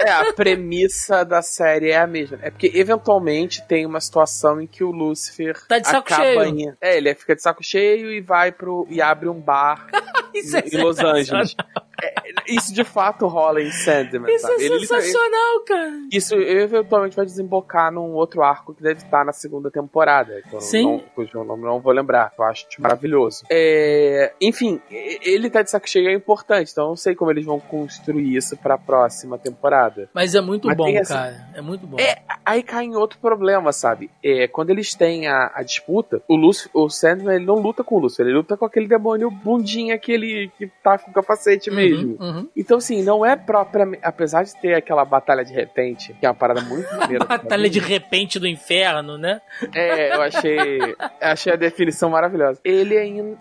[0.00, 2.38] É, a premissa da série é a mesma.
[2.42, 6.42] É porque, eventualmente, tem uma situação em que o Lúcifer tá de saco cheio.
[6.44, 6.72] Em...
[6.80, 8.86] É, ele fica de saco cheio e vai pro.
[8.90, 9.88] e abre um bar
[10.34, 11.54] em, é Los Angeles.
[12.02, 12.14] É,
[12.48, 14.34] isso de fato rola em Sandman.
[14.34, 14.62] Isso sabe?
[14.62, 15.92] é ele, sensacional, ele, cara.
[16.10, 20.42] Isso eventualmente vai desembocar num outro arco que deve estar na segunda temporada.
[20.46, 20.84] Então Sim.
[20.84, 22.32] Não, cujo nome não vou lembrar.
[22.36, 23.44] Eu acho maravilhoso.
[23.50, 26.72] É, enfim, ele tá de saco cheio é importante.
[26.72, 30.08] Então eu não sei como eles vão construir isso pra próxima temporada.
[30.12, 31.48] Mas é muito Mas bom, assim, cara.
[31.54, 31.98] É muito bom.
[31.98, 34.10] É, aí cai em outro problema, sabe?
[34.22, 37.96] É, quando eles têm a, a disputa, o Lucifer, o Sandman ele não luta com
[37.96, 41.70] o Lucifer, ele luta com aquele demônio bundinha que ele que tá com o capacete
[41.70, 42.16] uhum, mesmo.
[42.20, 42.48] Uhum.
[42.56, 44.02] Então, assim, não é propriamente.
[44.04, 47.24] Apesar de ter aquela batalha de repente, que é uma parada muito maneira.
[47.24, 49.40] batalha de repente do inferno, né?
[49.74, 50.78] É, eu achei.
[51.20, 52.60] achei a definição maravilhosa.
[52.64, 52.96] Ele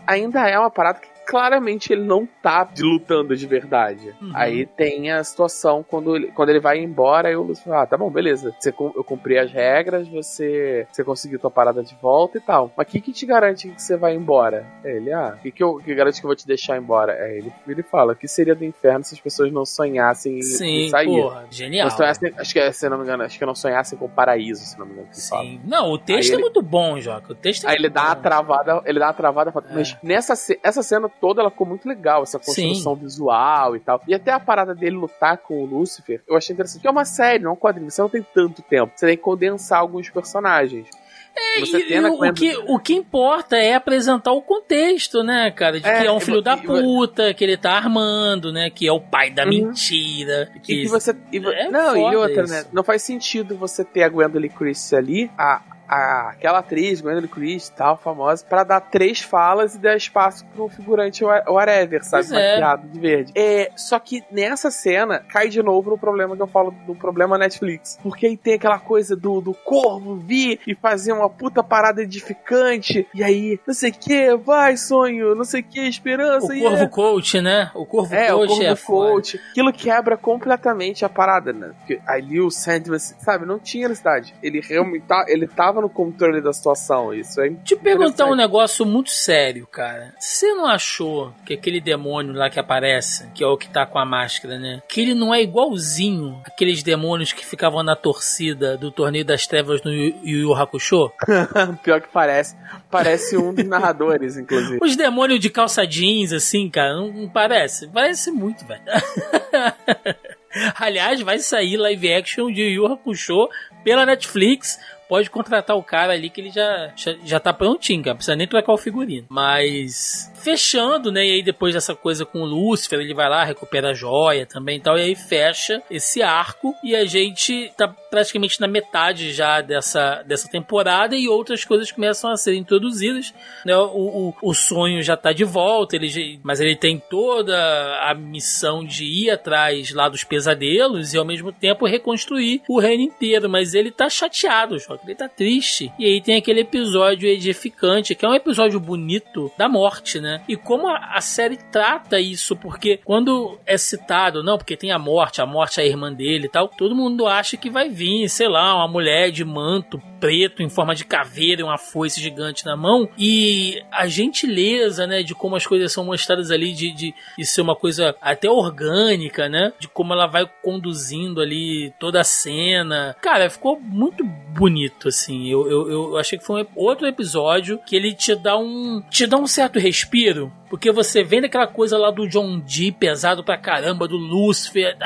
[0.07, 4.13] ainda é uma parada que claramente ele não tá lutando de verdade.
[4.21, 4.33] Uhum.
[4.35, 7.85] Aí tem a situação quando ele, quando ele vai embora, e o Lúcio fala: ah,
[7.85, 8.53] tá bom, beleza.
[8.59, 12.69] Você, eu cumpri as regras, você, você conseguiu tua parada de volta e tal.
[12.75, 14.67] Mas o que, que te garante que você vai embora?
[14.83, 17.13] É ele, ah, o que, que, eu, que garante que eu vou te deixar embora?
[17.13, 20.87] É ele, ele fala: o que seria do inferno se as pessoas não sonhassem Sim,
[20.87, 21.05] em sair?
[21.05, 21.89] Porra, genial.
[21.91, 24.77] Sonhassem, acho que, se não me engano, acho que não sonhassem com o paraíso, se
[24.77, 25.07] não me engano.
[25.11, 25.29] Sim.
[25.29, 25.49] Fala.
[25.63, 27.31] Não, o texto aí é ele, muito bom, Joca.
[27.31, 28.07] O texto é Aí ele dá bom.
[28.07, 29.73] uma travada, ele dá uma travada, é.
[29.73, 33.01] mas nessa essa cena toda ela ficou muito legal, essa construção Sim.
[33.01, 34.01] visual e tal.
[34.07, 36.81] E até a parada dele lutar com o Lúcifer, eu achei interessante.
[36.81, 38.91] Que é uma série, não é um quadrinho, você não tem tanto tempo.
[38.95, 40.88] Você tem que condensar alguns personagens.
[41.34, 45.79] É, e, o, que, o que importa é apresentar o contexto, né, cara?
[45.79, 48.69] De é, que é um filho e, da puta, e, que ele tá armando, né?
[48.69, 49.49] Que é o pai da uhum.
[49.49, 50.51] mentira.
[50.62, 51.12] Que, e que você.
[51.12, 52.53] É não, e outra, isso.
[52.53, 52.65] né?
[52.73, 57.75] Não faz sentido você ter a Gwendolyn Christie ali, a, a, aquela atriz, Gwendolyn Christie
[57.75, 62.27] tal, famosa, para dar três falas e dar espaço pro figurante whatever, sabe?
[62.30, 62.51] Pois é.
[62.54, 63.34] Maquiado de verde.
[63.36, 67.38] É, só que nessa cena cai de novo no problema que eu falo do problema
[67.38, 67.99] Netflix.
[68.01, 73.06] Porque aí tem aquela coisa do, do corvo vir e fazer uma puta parada edificante.
[73.13, 76.54] E aí, não sei o que, vai, sonho, não sei o que, esperança.
[76.54, 76.88] O corvo é...
[76.88, 77.71] coach, né?
[77.75, 78.43] O corvo é, coach.
[78.43, 79.38] O corvo é coach.
[79.38, 79.49] Foda.
[79.51, 81.71] Aquilo quebra completamente a parada, né?
[81.77, 84.34] Porque ali o Sandman, sabe, não tinha necessidade.
[84.41, 87.13] Ele realmente tá, ele tava no controle da situação.
[87.13, 90.13] Isso é Te perguntar um negócio muito sério, cara.
[90.19, 93.99] Você não achou que aquele demônio lá que aparece, que é o que tá com
[93.99, 94.81] a máscara, né?
[94.87, 99.81] Que ele não é igualzinho aqueles demônios que ficavam na torcida do Torneio das Trevas
[99.83, 101.11] no Yu Yu Hakusho?
[101.83, 102.55] Pior que parece.
[102.89, 104.79] Parece um dos narradores, inclusive.
[104.81, 107.87] Os demônios de calça jeans, assim, cara, não, não parece?
[107.87, 108.81] Parece muito, velho.
[110.75, 113.47] Aliás, vai sair live action de Yu Hakusho
[113.83, 114.79] pela Netflix
[115.12, 118.13] pode contratar o cara ali que ele já, já, já tá prontinho, cara.
[118.13, 119.28] Não precisa nem trocar o figurino.
[119.30, 121.28] Mas fechando, né?
[121.28, 124.78] E aí depois dessa coisa com o Lúcifer, ele vai lá, recupera a joia também
[124.78, 124.97] e tal.
[124.97, 126.74] E aí fecha esse arco.
[126.82, 131.13] E a gente tá praticamente na metade já dessa, dessa temporada.
[131.13, 133.34] E outras coisas começam a ser introduzidas.
[133.65, 133.76] Né?
[133.76, 137.54] O, o, o sonho já tá de volta, ele, mas ele tem toda
[138.02, 143.04] a missão de ir atrás lá dos pesadelos e ao mesmo tempo reconstruir o reino
[143.04, 143.50] inteiro.
[143.50, 145.91] Mas ele tá chateado, Joca ele tá triste.
[145.97, 150.43] E aí tem aquele episódio edificante, que é um episódio bonito da morte, né?
[150.47, 154.99] E como a, a série trata isso, porque quando é citado, não, porque tem a
[154.99, 158.29] morte, a morte é a irmã dele e tal, todo mundo acha que vai vir,
[158.29, 162.63] sei lá, uma mulher de manto preto em forma de caveira e uma foice gigante
[162.63, 163.09] na mão.
[163.17, 167.61] E a gentileza, né, de como as coisas são mostradas ali, de, de, de ser
[167.61, 169.73] uma coisa até orgânica, né?
[169.79, 173.15] De como ela vai conduzindo ali toda a cena.
[173.19, 175.47] Cara, ficou muito bonito, assim.
[175.49, 179.01] Eu, eu, eu achei que foi um, outro episódio que ele te dá um.
[179.09, 180.51] te dá um certo respiro.
[180.69, 184.97] Porque você vê aquela coisa lá do John Dee pesado pra caramba, do Lucifer,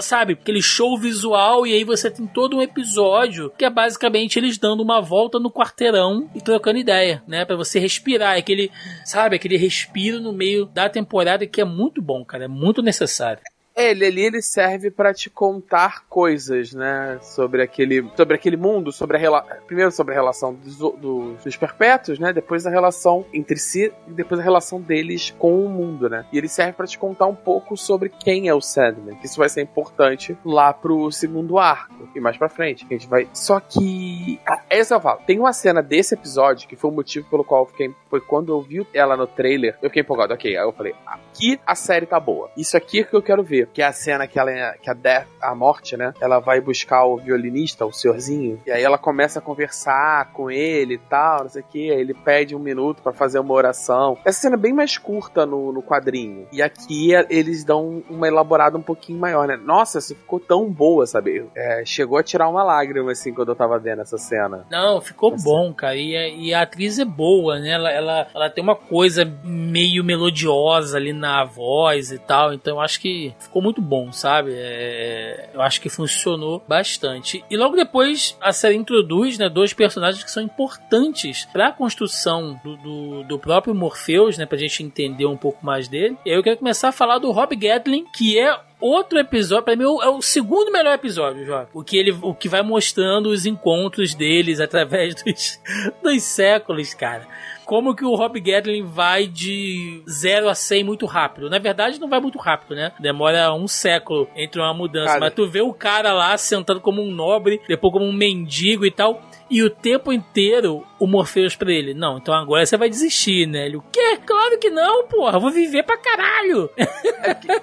[0.00, 0.32] sabe?
[0.32, 4.82] Aquele show visual, e aí você tem todo um episódio que é basicamente eles dando
[4.82, 7.44] uma volta no quarteirão e trocando ideia, né?
[7.44, 8.34] Pra você respirar.
[8.34, 8.68] É aquele,
[9.04, 12.46] sabe, aquele respiro no meio da temporada que é muito bom, cara.
[12.46, 13.40] É muito necessário.
[13.76, 19.18] Ele ali ele serve para te contar coisas, né, sobre aquele, sobre aquele mundo, sobre
[19.18, 23.58] a relação, primeiro sobre a relação dos, dos, dos, perpétuos, né, depois a relação entre
[23.58, 26.24] si e depois a relação deles com o mundo, né.
[26.32, 29.36] E ele serve para te contar um pouco sobre quem é o Sandman, que isso
[29.36, 33.28] vai ser importante lá pro segundo arco e mais para frente, a gente vai.
[33.34, 34.40] Só que
[34.70, 37.66] essa eu falo, tem uma cena desse episódio que foi o motivo pelo qual eu
[37.66, 40.32] fiquei, foi quando eu vi ela no trailer, eu fiquei empolgado.
[40.32, 42.50] OK, aí eu falei, aqui a série tá boa.
[42.56, 44.94] Isso aqui é que eu quero ver que é a cena que ela que a
[44.94, 46.12] Death, a morte, né?
[46.20, 50.94] Ela vai buscar o violinista, o senhorzinho, e aí ela começa a conversar com ele
[50.94, 51.90] e tal, não sei o que.
[51.90, 54.18] Aí ele pede um minuto para fazer uma oração.
[54.24, 56.46] Essa cena é bem mais curta no, no quadrinho.
[56.52, 59.56] E aqui eles dão uma elaborada um pouquinho maior, né?
[59.56, 61.46] Nossa, isso ficou tão boa, sabe?
[61.54, 64.66] É, chegou a tirar uma lágrima, assim, quando eu tava vendo essa cena.
[64.70, 65.96] Não, ficou bom, cara.
[65.96, 67.70] E, é, e, a atriz é boa, né?
[67.70, 72.52] Ela, ela, ela tem uma coisa meio melodiosa ali na voz e tal.
[72.52, 74.52] Então eu acho que ficou ficou muito bom, sabe?
[74.54, 77.42] É, eu acho que funcionou bastante.
[77.50, 82.60] E logo depois a série introduz né, dois personagens que são importantes para a construção
[82.62, 84.44] do, do, do, próprio Morpheus, né?
[84.44, 86.18] Pra gente entender um pouco mais dele.
[86.24, 89.76] E aí eu quero começar a falar do Rob Gatling, que é outro episódio, para
[89.76, 91.66] mim é o segundo melhor episódio, João.
[91.72, 95.58] O que ele, o que vai mostrando os encontros deles através dos,
[96.02, 97.26] dos séculos, cara
[97.66, 101.50] como que o Rob Gatling vai de 0 a 100 muito rápido.
[101.50, 102.92] Na verdade, não vai muito rápido, né?
[103.00, 105.08] Demora um século entre uma mudança.
[105.08, 105.20] Cara.
[105.20, 108.90] Mas tu vê o cara lá sentando como um nobre, depois como um mendigo e
[108.90, 109.20] tal.
[109.48, 113.66] E o tempo inteiro o Morpheus pra ele: Não, então agora você vai desistir, né?
[113.66, 114.18] Ele: O quê?
[114.24, 116.70] Claro que não, porra, vou viver pra caralho.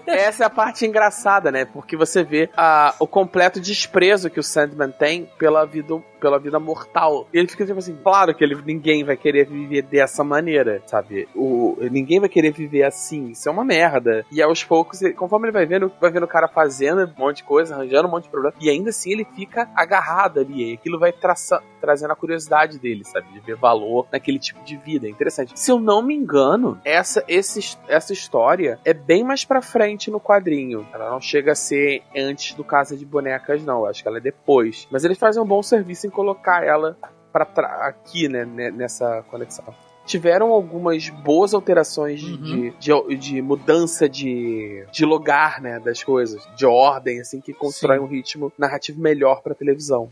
[0.05, 1.65] É essa é a parte engraçada, né?
[1.65, 6.59] Porque você vê a, o completo desprezo que o Sandman tem pela vida, pela vida
[6.59, 7.27] mortal.
[7.33, 11.27] Ele fica tipo assim: Claro que ele, ninguém vai querer viver dessa maneira, sabe?
[11.35, 13.29] O, ninguém vai querer viver assim.
[13.31, 14.25] Isso é uma merda.
[14.31, 17.43] E aos poucos, conforme ele vai vendo, vai vendo o cara fazendo um monte de
[17.43, 18.55] coisa, arranjando um monte de problema.
[18.59, 20.71] E ainda assim ele fica agarrado ali.
[20.71, 23.27] E aquilo vai traçando trazendo a curiosidade dele, sabe?
[23.33, 25.05] De ver valor naquele tipo de vida.
[25.05, 25.51] É interessante.
[25.59, 30.17] Se eu não me engano, essa, esse, essa história é bem mais pra frente no
[30.17, 30.87] quadrinho.
[30.93, 33.79] Ela não chega a ser antes do Casa de Bonecas, não.
[33.79, 34.87] Eu acho que ela é depois.
[34.89, 36.97] Mas eles fazem um bom serviço em colocar ela
[37.33, 39.73] para aqui, né, nessa conexão
[40.05, 42.37] tiveram algumas boas alterações uhum.
[42.37, 47.97] de, de, de, mudança de, de lugar, né, das coisas, de ordem, assim, que constrói
[47.97, 48.03] Sim.
[48.03, 50.09] um ritmo narrativo melhor pra televisão.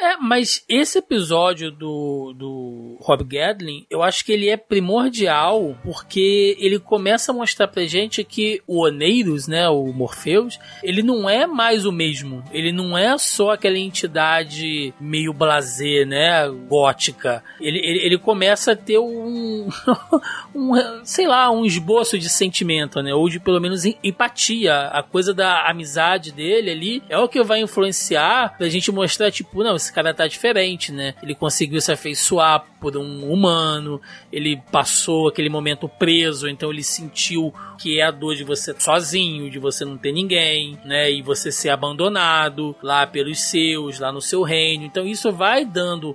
[0.00, 6.56] É, mas esse episódio do, do Rob Gadlin, eu acho que ele é primordial porque
[6.58, 11.46] ele começa a mostrar pra gente que o Oneiros, né, o Morpheus, ele não é
[11.46, 12.42] mais o mesmo.
[12.52, 17.42] Ele não é só aquela entidade meio blazer, né, gótica.
[17.60, 19.68] Ele, ele, ele começa a ter um um,
[20.54, 23.14] um, sei lá, um esboço de sentimento, né?
[23.14, 24.88] Ou de pelo menos empatia.
[24.88, 29.62] A coisa da amizade dele ali é o que vai influenciar pra gente mostrar, tipo,
[29.62, 31.14] não, esse cara tá diferente, né?
[31.22, 37.52] Ele conseguiu se afeiçoar por um humano, ele passou aquele momento preso, então ele sentiu
[37.78, 41.10] que é a dor de você sozinho, de você não ter ninguém, né?
[41.10, 44.84] E você ser abandonado lá pelos seus, lá no seu reino.
[44.84, 46.14] Então isso vai dando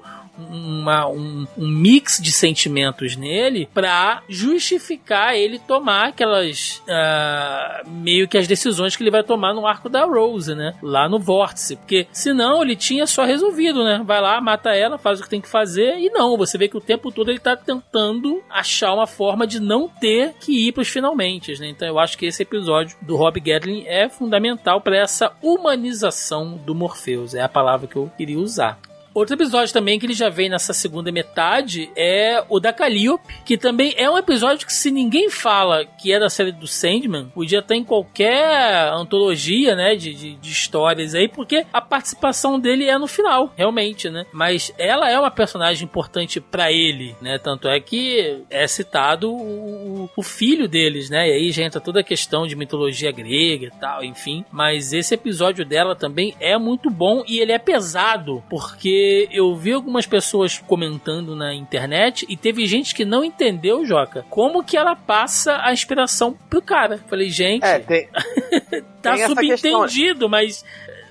[0.50, 8.38] uma, um, um, mix de sentimentos nele para justificar ele tomar aquelas uh, meio que
[8.38, 10.76] as decisões que ele vai tomar no arco da Rose, né?
[10.82, 14.02] Lá no vórtice, porque senão ele tinha só resolvido, né?
[14.06, 16.78] Vai lá, mata ela, faz o que tem que fazer e não, você vê que
[16.78, 20.88] o tempo todo ele tá tentando achar uma forma de não ter que ir pros
[20.88, 21.70] finalmente, né?
[21.70, 26.76] Então eu acho que esse episódio do Rob Gatling é fundamental para essa humanização do
[26.76, 28.80] Morpheus, é a palavra que eu queria usar.
[29.14, 33.58] Outro episódio também que ele já vem nessa segunda metade é o da Calliope, que
[33.58, 37.60] também é um episódio que se ninguém fala que é da série do Sandman, podia
[37.60, 42.98] estar em qualquer antologia, né, de, de, de histórias aí, porque a participação dele é
[42.98, 44.26] no final, realmente, né?
[44.32, 47.38] Mas ela é uma personagem importante para ele, né?
[47.38, 51.28] Tanto é que é citado o, o filho deles, né?
[51.30, 54.46] E aí já entra toda a questão de mitologia grega e tal, enfim.
[54.52, 58.99] Mas esse episódio dela também é muito bom e ele é pesado, porque
[59.32, 64.64] eu vi algumas pessoas comentando na internet e teve gente que não entendeu, Joca, como
[64.64, 66.98] que ela passa a inspiração pro cara.
[67.08, 68.08] Falei, gente, é, tem,
[69.02, 70.64] tá tem subentendido, mas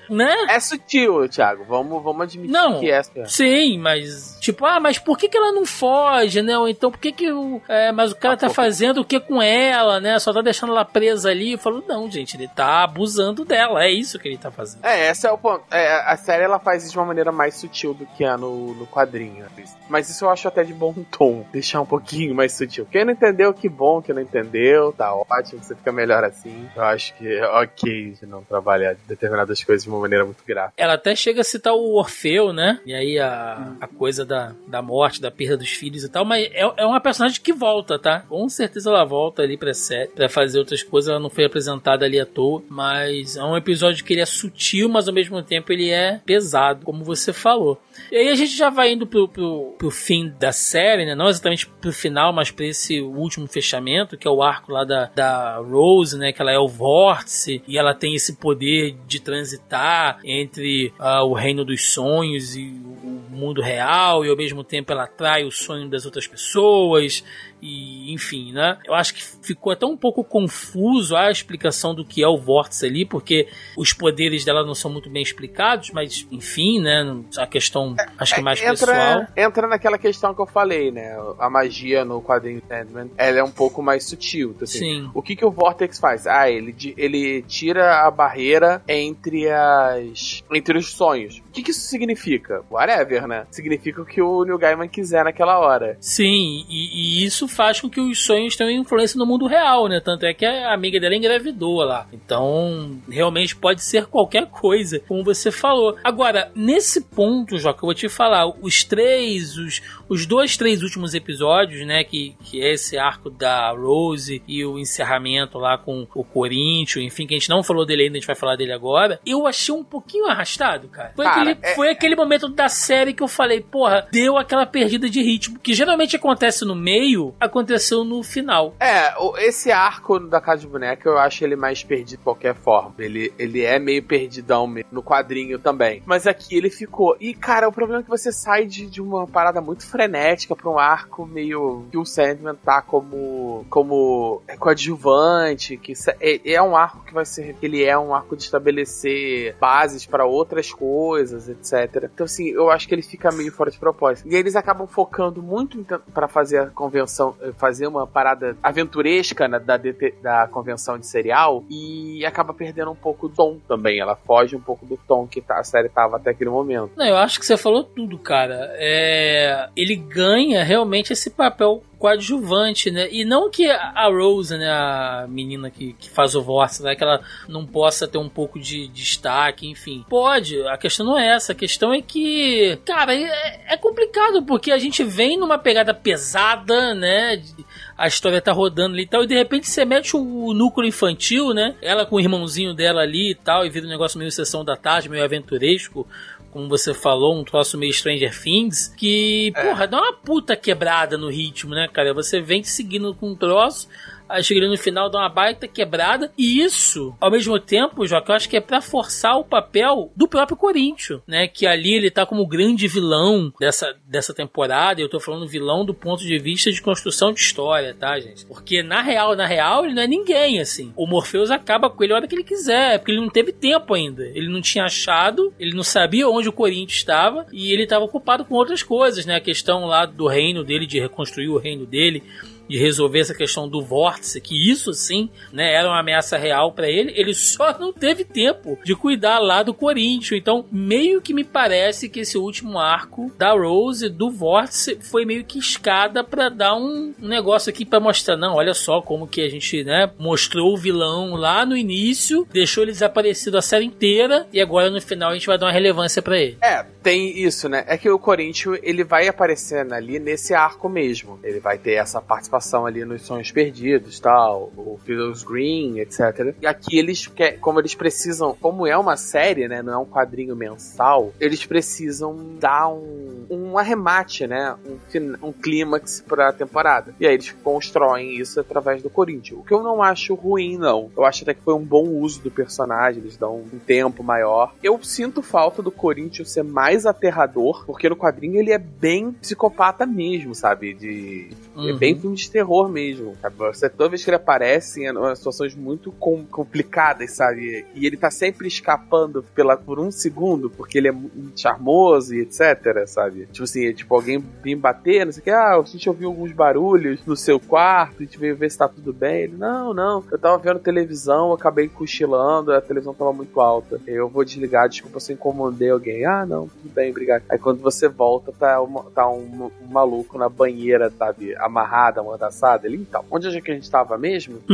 [0.09, 0.33] né?
[0.49, 1.63] É sutil, Thiago.
[1.65, 3.01] Vamos, vamos admitir Não, que é.
[3.25, 6.57] Sim, mas tipo, ah, mas por que, que ela não foge, né?
[6.57, 9.19] Ou então por que que o, é, mas o cara Ah, tá fazendo o que
[9.19, 10.17] com ela, né?
[10.19, 11.53] Só tá deixando ela presa ali.
[11.53, 13.83] Eu falo, não, gente, ele tá abusando dela.
[13.83, 14.85] É isso que ele tá fazendo.
[14.85, 15.63] É, esse é o ponto.
[15.71, 18.73] É, a série ela faz isso de uma maneira mais sutil do que é no,
[18.73, 19.45] no quadrinho.
[19.87, 21.45] Mas isso eu acho até de bom tom.
[21.51, 22.87] Deixar um pouquinho mais sutil.
[22.91, 24.93] Quem não entendeu, que bom que não entendeu.
[24.93, 26.69] Tá ótimo, você fica melhor assim.
[26.75, 30.73] Eu acho que é ok de não trabalhar determinadas coisas de uma maneira muito gráfica.
[30.77, 32.79] Ela até chega a citar o Orfeu, né?
[32.85, 36.25] E aí a, a coisa da, da morte, da perda dos filhos e tal.
[36.25, 38.21] Mas é, é uma personagem que volta, tá?
[38.21, 41.09] Com certeza ela volta ali pra série, pra fazer outras coisas.
[41.09, 42.63] Ela não foi apresentada ali à toa.
[42.69, 46.85] Mas é um episódio que ele é sutil, mas ao mesmo tempo ele é pesado,
[46.85, 47.79] como você falou.
[48.11, 51.15] E aí a gente já vai indo pro, pro, pro fim da série, né?
[51.15, 55.11] Não exatamente pro final, mas pra esse último fechamento, que é o arco lá da,
[55.13, 56.31] da Rose, né?
[56.31, 59.88] Que ela é o vórtice e ela tem esse poder de transitar
[60.23, 65.03] entre ah, o reino dos sonhos e o mundo real, e ao mesmo tempo ela
[65.03, 67.23] atrai o sonho das outras pessoas.
[67.61, 68.77] E, enfim, né?
[68.85, 72.85] Eu acho que ficou até um pouco confuso a explicação do que é o vórtice
[72.85, 73.47] ali, porque
[73.77, 77.21] os poderes dela não são muito bem explicados, mas, enfim, né?
[77.37, 79.21] A questão, acho que mais pessoal.
[79.21, 81.17] entra, entra naquela questão que eu falei, né?
[81.37, 84.51] A magia no quadrinho Sandman, ela é um pouco mais sutil.
[84.51, 85.11] Então, assim, Sim.
[85.13, 86.25] O que, que o Vortex faz?
[86.25, 91.39] Ah, ele, ele tira a barreira entre as entre os sonhos.
[91.39, 92.63] O que, que isso significa?
[92.69, 93.45] Whatever, né?
[93.51, 95.97] Significa o que o Neil Gaiman quiser naquela hora.
[95.99, 99.99] Sim, e, e isso faz com que os sonhos tenham influência no mundo real, né?
[99.99, 102.07] Tanto é que a amiga dela engravidou lá.
[102.13, 105.97] Então, realmente pode ser qualquer coisa, como você falou.
[106.03, 111.13] Agora, nesse ponto, Joca, eu vou te falar, os três, os, os dois, três últimos
[111.13, 112.03] episódios, né?
[112.03, 117.25] Que, que é esse arco da Rose e o encerramento lá com o Corinthians, enfim,
[117.27, 119.19] que a gente não falou dele ainda, a gente vai falar dele agora.
[119.25, 121.11] Eu achei um pouquinho arrastado, cara.
[121.15, 124.65] Foi, Cara, aquele, é- foi aquele momento da série que eu falei, porra, deu aquela
[124.65, 128.73] perdida de ritmo, que geralmente acontece no meio, aconteceu no final.
[128.79, 129.13] É,
[129.45, 132.93] esse arco da Casa de Boneca eu acho ele mais perdido de qualquer forma.
[132.99, 136.01] Ele, ele é meio perdidão mesmo, no quadrinho também.
[136.05, 137.15] Mas aqui ele ficou.
[137.19, 140.69] E, cara, o problema é que você sai de, de uma parada muito frenética pra
[140.69, 141.85] um arco meio.
[141.91, 143.65] que o Sandman tá como.
[143.69, 145.77] como coadjuvante.
[145.77, 147.55] Que se- é, é um arco que vai ser.
[147.61, 152.09] Ele é um arco de estabelecer bases pra outras coisas, etc.
[152.13, 154.27] Então, assim, eu acho que ele fica meio fora de propósito.
[154.27, 159.59] E eles acabam focando muito pra fazer a convenção, eh, fazer uma parada aventuresca né,
[159.59, 159.77] da,
[160.21, 163.99] da convenção de serial e acaba perdendo um pouco do tom também.
[163.99, 166.91] Ela foge um pouco do tom que tá- a série tava até aquele momento.
[166.95, 168.69] Não, eu acho que você falou tudo, cara.
[168.73, 173.09] É, ele ganha realmente esse papel coadjuvante, né?
[173.11, 177.03] E não que a Rose, né, a menina que, que faz o vórtice, né, que
[177.03, 180.05] ela não possa ter um pouco de destaque, enfim.
[180.09, 181.51] Pode, a questão não é essa.
[181.51, 186.93] A questão é que, cara, é, é complicado, porque a gente vem numa pegada pesada,
[186.95, 187.35] né?
[187.35, 187.65] de-
[187.97, 191.53] a história tá rodando ali e tal, e de repente você mete o núcleo infantil,
[191.53, 191.75] né?
[191.81, 194.77] Ela com o irmãozinho dela ali e tal, e vira um negócio meio sessão da
[194.77, 196.07] tarde, meio aventuresco
[196.51, 201.29] como você falou, um troço meio Stranger Things, que, porra, dá uma puta quebrada no
[201.29, 202.13] ritmo, né, cara?
[202.13, 203.87] Você vem seguindo com um troço,
[204.29, 208.35] aí chega no final, dá uma baita quebrada, e isso, ao mesmo tempo, Joca, eu
[208.35, 211.47] acho que é pra forçar o papel do próprio Corinthians, né?
[211.47, 215.93] Que ali ele tá como grande vilão dessa, dessa temporada, eu tô falando vilão do
[215.93, 218.45] ponto de vista de construção de história, tá, gente?
[218.45, 220.93] Porque na real, na real, ele não é ninguém, assim.
[220.95, 223.93] O Morpheus acaba com ele a hora que ele quiser, porque ele não teve tempo
[223.93, 224.25] ainda.
[224.27, 228.45] Ele não tinha achado, ele não sabia onde o Corinthians estava, e ele estava ocupado
[228.45, 229.35] com outras coisas, né?
[229.35, 232.23] A questão lá do reino dele, de reconstruir o reino dele,
[232.69, 236.87] de resolver essa questão do vórtice, que isso sim, né, era uma ameaça real para
[236.87, 240.39] ele, ele só não teve tempo de cuidar lá do Corinthians.
[240.39, 245.43] Então, meio que me parece que esse último arco da Rose do vórtice foi meio
[245.43, 249.49] que escada para dar um, negócio aqui para mostrar, não, olha só como que a
[249.49, 254.61] gente, né, mostrou o vilão lá no início, deixou ele desaparecido a série inteira e
[254.61, 256.57] agora no final a gente vai dar uma relevância para ele.
[256.61, 257.83] É, tem isso, né?
[257.87, 261.39] É que o Corinthians, ele vai aparecendo ali nesse arco mesmo.
[261.43, 266.55] Ele vai ter essa participação ali nos Sonhos Perdidos, tal, o Fiddles Green, etc.
[266.61, 267.29] E aqui eles,
[267.61, 269.81] como eles precisam, como é uma série, né?
[269.81, 274.75] Não é um quadrinho mensal, eles precisam dar um, um arremate, né?
[274.85, 277.15] Um, um clímax pra temporada.
[277.19, 279.59] E aí eles constroem isso através do Corinthians.
[279.59, 281.11] O que eu não acho ruim, não.
[281.15, 284.73] Eu acho até que foi um bom uso do personagem, eles dão um tempo maior.
[284.83, 290.05] Eu sinto falta do Corinthians ser mais aterrador, porque no quadrinho ele é bem psicopata
[290.05, 290.93] mesmo, sabe?
[290.93, 291.49] De.
[291.75, 291.89] Uhum.
[291.89, 293.35] É bem filme de terror mesmo.
[293.41, 293.55] Sabe?
[293.57, 297.85] Você, toda vez que ele aparece em situações muito com, complicadas, sabe?
[297.95, 302.41] E ele tá sempre escapando pela, por um segundo, porque ele é muito charmoso e
[302.41, 303.47] etc, sabe?
[303.47, 306.29] Tipo assim, é tipo alguém vir bater, não sei o que, ah, a gente ouviu
[306.29, 309.43] alguns barulhos no seu quarto, a gente veio ver se tá tudo bem.
[309.43, 313.99] Ele, não, não, eu tava vendo televisão, acabei cochilando, a televisão tava muito alta.
[314.07, 316.25] Eu vou desligar, desculpa se incomodei alguém.
[316.25, 317.43] Ah, não, tudo bem, obrigado.
[317.49, 322.87] Aí quando você volta, tá, uma, tá um, um, maluco na banheira, sabe, amarrado, amordaçado.
[322.87, 324.61] Ele, então, onde é que a gente tava mesmo?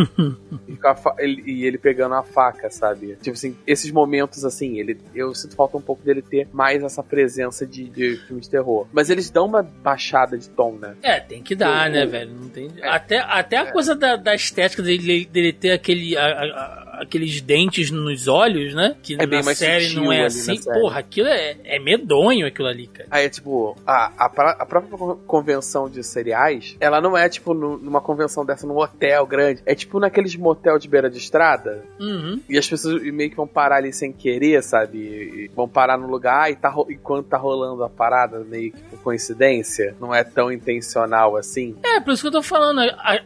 [0.67, 0.77] e,
[1.19, 3.15] ele, e ele pegando a faca, sabe?
[3.21, 7.03] Tipo assim, esses momentos assim, ele, eu sinto falta um pouco dele ter mais essa
[7.03, 8.87] presença de, de filmes de terror.
[8.91, 10.95] Mas eles dão uma baixada de tom, né?
[11.01, 12.33] É, tem que dar, né, velho?
[12.33, 12.69] Não tem...
[12.81, 13.71] É, até, até a é.
[13.71, 16.17] coisa da, da estética dele, dele ter aquele.
[16.17, 18.95] A, a, aqueles dentes nos olhos, né?
[19.01, 20.61] Que é na série não é assim.
[20.63, 23.07] Porra, aquilo é, é medonho aquilo ali, cara.
[23.11, 28.01] Aí é tipo, a, a, a, própria convenção de cereais, ela não é tipo numa
[28.01, 29.61] convenção dessa num hotel grande.
[29.65, 31.83] É tipo naqueles motel de beira de estrada.
[31.99, 32.39] Uhum.
[32.49, 34.97] E as pessoas meio que vão parar ali sem querer, sabe?
[34.97, 38.99] E vão parar no lugar e tá, enquanto tá rolando a parada, meio que por
[38.99, 39.95] coincidência.
[39.99, 41.75] Não é tão intencional assim.
[41.83, 42.81] É, por isso que eu tô falando.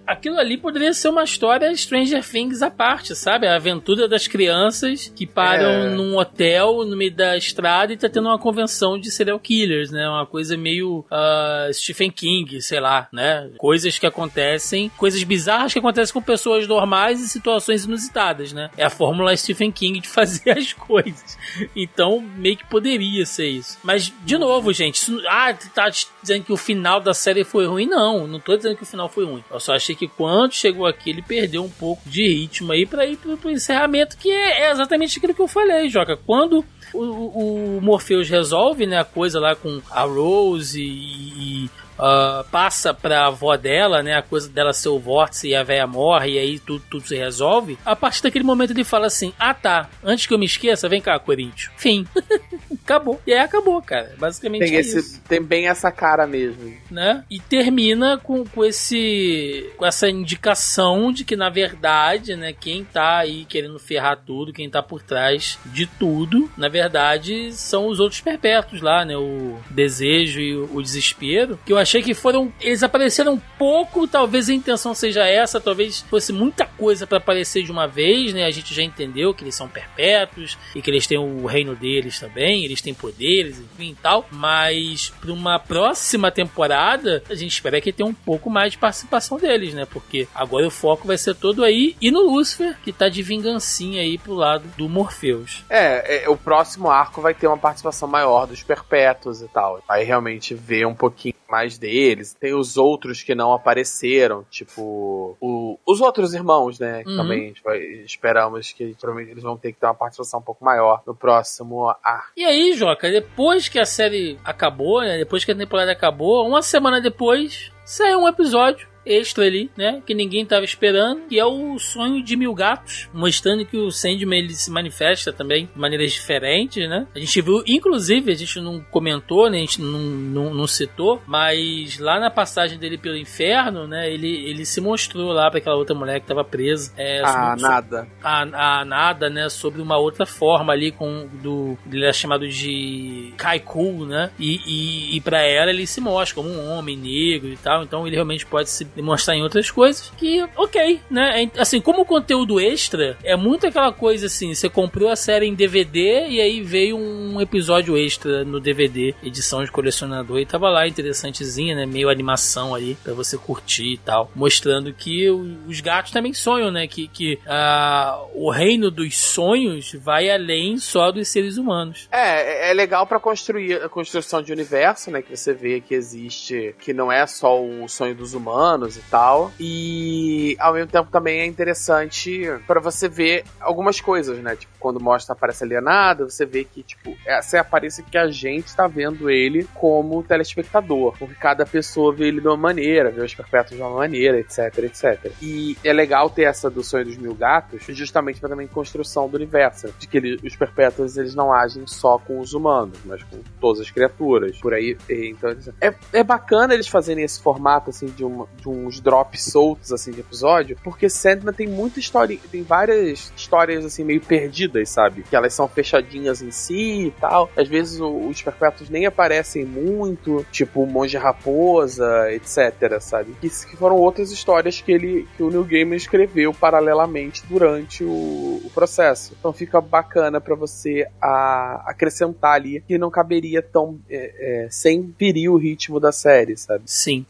[0.05, 3.47] Aquilo ali poderia ser uma história Stranger Things à parte, sabe?
[3.47, 5.89] A aventura das crianças que param é.
[5.89, 10.07] num hotel no meio da estrada e tá tendo uma convenção de serial killers, né?
[10.07, 13.49] Uma coisa meio uh, Stephen King, sei lá, né?
[13.57, 18.69] Coisas que acontecem, coisas bizarras que acontecem com pessoas normais e situações inusitadas, né?
[18.77, 21.37] É a fórmula Stephen King de fazer as coisas.
[21.75, 23.77] Então, meio que poderia ser isso.
[23.83, 25.89] Mas, de novo, gente, isso, ah, tá
[26.21, 27.85] dizendo que o final da série foi ruim?
[27.85, 29.43] Não, não tô dizendo que o final foi ruim.
[29.49, 33.05] Eu só achei que quando chegou aqui, ele perdeu um pouco de ritmo aí pra
[33.05, 36.17] ir pro, encerramento, que é, é exatamente aquilo que eu falei, Joca.
[36.17, 41.69] Quando o, o Morpheus resolve né, a coisa lá com a Rose e, e
[41.99, 44.15] uh, passa pra avó dela, né?
[44.15, 47.15] A coisa dela ser o vórtice e a véia morre e aí tudo, tudo se
[47.15, 47.77] resolve.
[47.85, 51.01] A partir daquele momento ele fala assim: Ah tá, antes que eu me esqueça, vem
[51.01, 51.71] cá, Corinthians.
[51.75, 52.07] Fim.
[52.89, 53.21] acabou.
[53.25, 54.15] E aí acabou, cara.
[54.17, 55.21] Basicamente tem, é esse, isso.
[55.27, 56.73] tem bem essa cara mesmo.
[56.89, 57.23] Né?
[57.29, 59.69] E termina com, com esse.
[59.77, 64.69] com essa indicação de que, na verdade, né, quem tá aí querendo ferrar tudo, quem
[64.69, 69.15] tá por trás de tudo, na verdade, são os outros perpétuos lá, né?
[69.15, 71.59] O desejo e o, o desespero.
[71.65, 72.53] Que eu achei que foram.
[72.61, 77.63] Eles apareceram um pouco, talvez a intenção seja essa, talvez fosse muita coisa para aparecer
[77.63, 78.45] de uma vez, né?
[78.45, 82.19] A gente já entendeu que eles são perpétuos e que eles têm o reino deles
[82.19, 84.27] também, eles têm poderes, enfim e tal.
[84.31, 89.37] Mas para uma próxima temporada, a gente espera que tenha um pouco mais de participação
[89.37, 89.85] deles, né?
[89.85, 94.01] Porque agora o foco vai ser todo aí e no Lúcifer, que tá de vingancinha
[94.01, 95.63] aí pro lado do Morpheus.
[95.69, 99.81] É, é o próximo arco vai ter uma participação maior dos perpétuos e tal.
[99.87, 102.33] Vai realmente ver um pouquinho mais deles.
[102.33, 107.03] Tem os outros que não apareceram, tipo o, os outros irmãos, né?
[107.03, 107.17] Que uhum.
[107.17, 111.01] também vai, esperamos que provavelmente eles vão ter que ter uma participação um pouco maior
[111.05, 112.31] no próximo arco.
[112.35, 115.17] E aí, Joca, depois que a série acabou, né?
[115.17, 120.01] Depois que a temporada acabou, uma semana depois, saiu um episódio extra ali, né?
[120.05, 124.39] Que ninguém tava esperando, que é o sonho de mil gatos, mostrando que o Sandman
[124.39, 127.07] ele se manifesta também de maneiras diferentes, né?
[127.13, 129.57] A gente viu, inclusive, a gente não comentou, né?
[129.57, 134.11] A gente não, não, não citou, mas lá na passagem dele pelo inferno, né?
[134.11, 136.93] Ele, ele se mostrou lá para aquela outra mulher que tava presa.
[136.97, 138.07] É, ah, nada.
[138.23, 139.49] A, a nada, né?
[139.49, 144.31] Sobre uma outra forma ali com do ele é chamado de Kaiku, né?
[144.39, 148.05] E, e, e para ela ele se mostra como um homem negro e tal, então
[148.05, 150.11] ele realmente pode se demonstrar em outras coisas.
[150.17, 151.43] Que, ok, né?
[151.43, 155.53] É, assim, como conteúdo extra, é muito aquela coisa assim: você comprou a série em
[155.53, 160.87] DVD e aí veio um episódio extra no DVD, edição de colecionador, e tava lá
[160.87, 161.85] interessantezinha, né?
[161.85, 164.29] Meio animação ali pra você curtir e tal.
[164.35, 166.87] Mostrando que os gatos também sonham, né?
[166.87, 172.07] Que, que uh, o reino dos sonhos vai além só dos seres humanos.
[172.11, 175.21] É, é, é legal para construir a construção de universo, né?
[175.21, 179.51] Que você vê que existe, que não é só o sonho dos humanos e tal.
[179.59, 184.55] E ao mesmo tempo também é interessante para você ver algumas coisas, né?
[184.55, 188.29] Tipo, quando mostra aparece alienado, você vê que, tipo, essa é a aparência que a
[188.29, 191.15] gente tá vendo ele como telespectador.
[191.17, 194.77] Porque cada pessoa vê ele de uma maneira, vê os perpétuos de uma maneira, etc,
[194.79, 195.31] etc.
[195.41, 199.35] E é legal ter essa do sonho dos mil gatos, justamente para também construção do
[199.35, 199.93] universo.
[199.99, 203.81] De que ele, os perpétuos eles não agem só com os humanos, mas com todas
[203.81, 204.57] as criaturas.
[204.59, 204.97] Por aí.
[205.09, 209.91] Então, é, é bacana eles fazerem esse formato, assim, de, uma, de uns drops soltos,
[209.91, 215.23] assim, de episódio, porque Sandman tem muita história, tem várias histórias, assim, meio perdidas, sabe?
[215.23, 217.49] Que elas são fechadinhas em si e tal.
[217.55, 223.33] Às vezes os perpétuos nem aparecem muito, tipo o Monge Raposa, etc, sabe?
[223.41, 228.61] Que, que foram outras histórias que ele, que o New Game escreveu paralelamente durante o,
[228.63, 229.33] o processo.
[229.39, 235.13] Então fica bacana para você a, acrescentar ali que não caberia tão é, é, sem
[235.17, 236.83] ferir o ritmo da série, sabe?
[236.85, 237.25] Sim.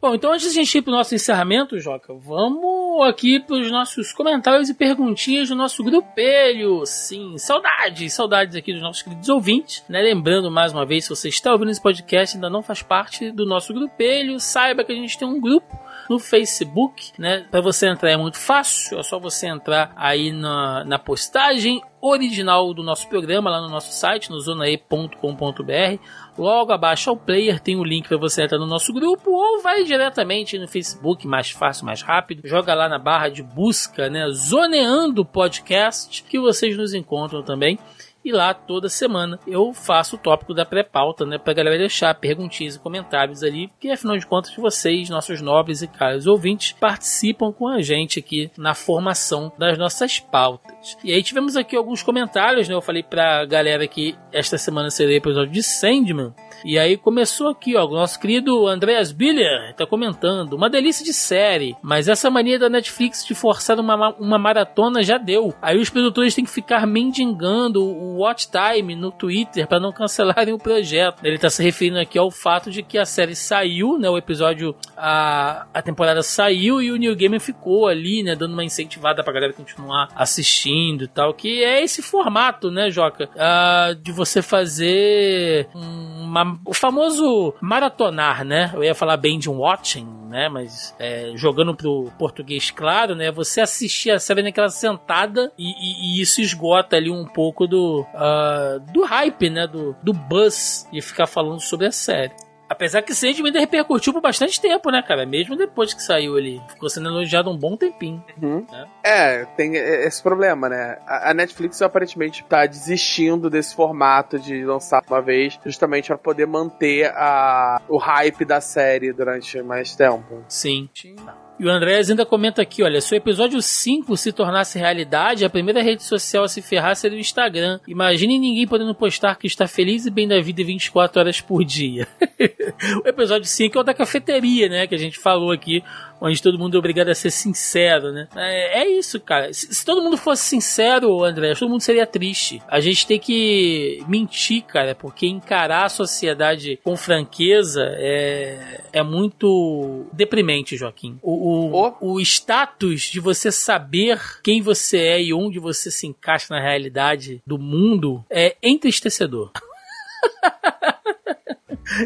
[0.00, 4.12] Bom, então antes de a gente ir pro nosso encerramento, Joca, vamos aqui pros nossos
[4.12, 6.84] comentários e perguntinhas do nosso grupelho.
[6.84, 10.00] Sim, saudades, saudades aqui dos nossos queridos ouvintes, né?
[10.02, 13.30] Lembrando mais uma vez, se você está ouvindo esse podcast e ainda não faz parte
[13.30, 15.78] do nosso grupelho, saiba que a gente tem um grupo
[16.10, 17.46] no Facebook, né?
[17.52, 22.74] Para você entrar é muito fácil, é só você entrar aí na, na postagem original
[22.74, 26.02] do nosso programa lá no nosso site, no zonae.com.br.
[26.36, 29.84] Logo abaixo ao player tem o link para você entrar no nosso grupo ou vai
[29.84, 32.42] diretamente no Facebook, mais fácil, mais rápido.
[32.44, 37.78] Joga lá na barra de busca, né, Zoneando Podcast, que vocês nos encontram também.
[38.24, 41.38] E lá toda semana eu faço o tópico da pré-pauta, né?
[41.38, 45.88] Pra galera deixar perguntinhas e comentários ali, porque afinal de contas vocês, nossos nobres e
[45.88, 50.96] caros ouvintes, participam com a gente aqui na formação das nossas pautas.
[51.02, 52.74] E aí tivemos aqui alguns comentários, né?
[52.74, 56.34] Eu falei pra galera que esta semana seria o episódio de Sandman.
[56.64, 61.12] E aí começou aqui, ó, o nosso querido Andreas Biller tá comentando, uma delícia de
[61.12, 65.54] série, mas essa mania da Netflix de forçar uma, uma maratona já deu.
[65.62, 70.52] Aí os produtores têm que ficar mendigando o watch time no Twitter para não cancelarem
[70.52, 71.24] o projeto.
[71.24, 74.74] Ele tá se referindo aqui ao fato de que a série saiu, né, o episódio,
[74.96, 79.32] a, a temporada saiu e o New Game ficou ali, né, dando uma incentivada pra
[79.32, 85.68] galera continuar assistindo e tal, que é esse formato, né, Joca, uh, de você fazer
[85.74, 88.70] uma o famoso maratonar, né?
[88.74, 90.48] Eu ia falar bem de um watching, né?
[90.48, 93.30] Mas é, jogando pro português claro, né?
[93.30, 98.06] Você assistir a série naquela sentada e, e, e isso esgota ali um pouco do,
[98.14, 99.66] uh, do hype, né?
[99.66, 102.32] Do, do buzz de ficar falando sobre a série.
[102.70, 105.26] Apesar que Sandman ainda repercutiu por bastante tempo, né, cara?
[105.26, 106.62] Mesmo depois que saiu ele.
[106.68, 108.24] Ficou sendo elogiado um bom tempinho.
[108.40, 108.64] Uhum.
[108.70, 108.86] Né?
[109.02, 110.98] É, tem esse problema, né?
[111.04, 117.06] A Netflix aparentemente tá desistindo desse formato de lançar uma vez, justamente para poder manter
[117.12, 120.44] a, o hype da série durante mais tempo.
[120.46, 120.88] Sim.
[120.94, 121.16] Sim.
[121.60, 125.50] E o Andrés ainda comenta aqui, olha, se o episódio 5 se tornasse realidade, a
[125.50, 127.78] primeira rede social a se ferrar seria o Instagram.
[127.86, 132.08] Imagine ninguém podendo postar que está feliz e bem da vida 24 horas por dia.
[133.04, 135.84] o episódio 5 é o da cafeteria, né, que a gente falou aqui,
[136.20, 138.28] onde todo mundo é obrigado a ser sincero, né?
[138.36, 139.52] É, é isso, cara.
[139.52, 142.62] Se, se, todo mundo fosse sincero, André, todo mundo seria triste.
[142.68, 150.06] A gente tem que mentir, cara, porque encarar a sociedade com franqueza é, é muito
[150.12, 151.18] deprimente, Joaquim.
[151.22, 156.46] O, o, o status de você saber quem você é e onde você se encaixa
[156.50, 159.50] na realidade do mundo é entristecedor.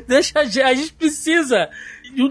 [0.09, 1.69] Deixa a gente, a gente precisa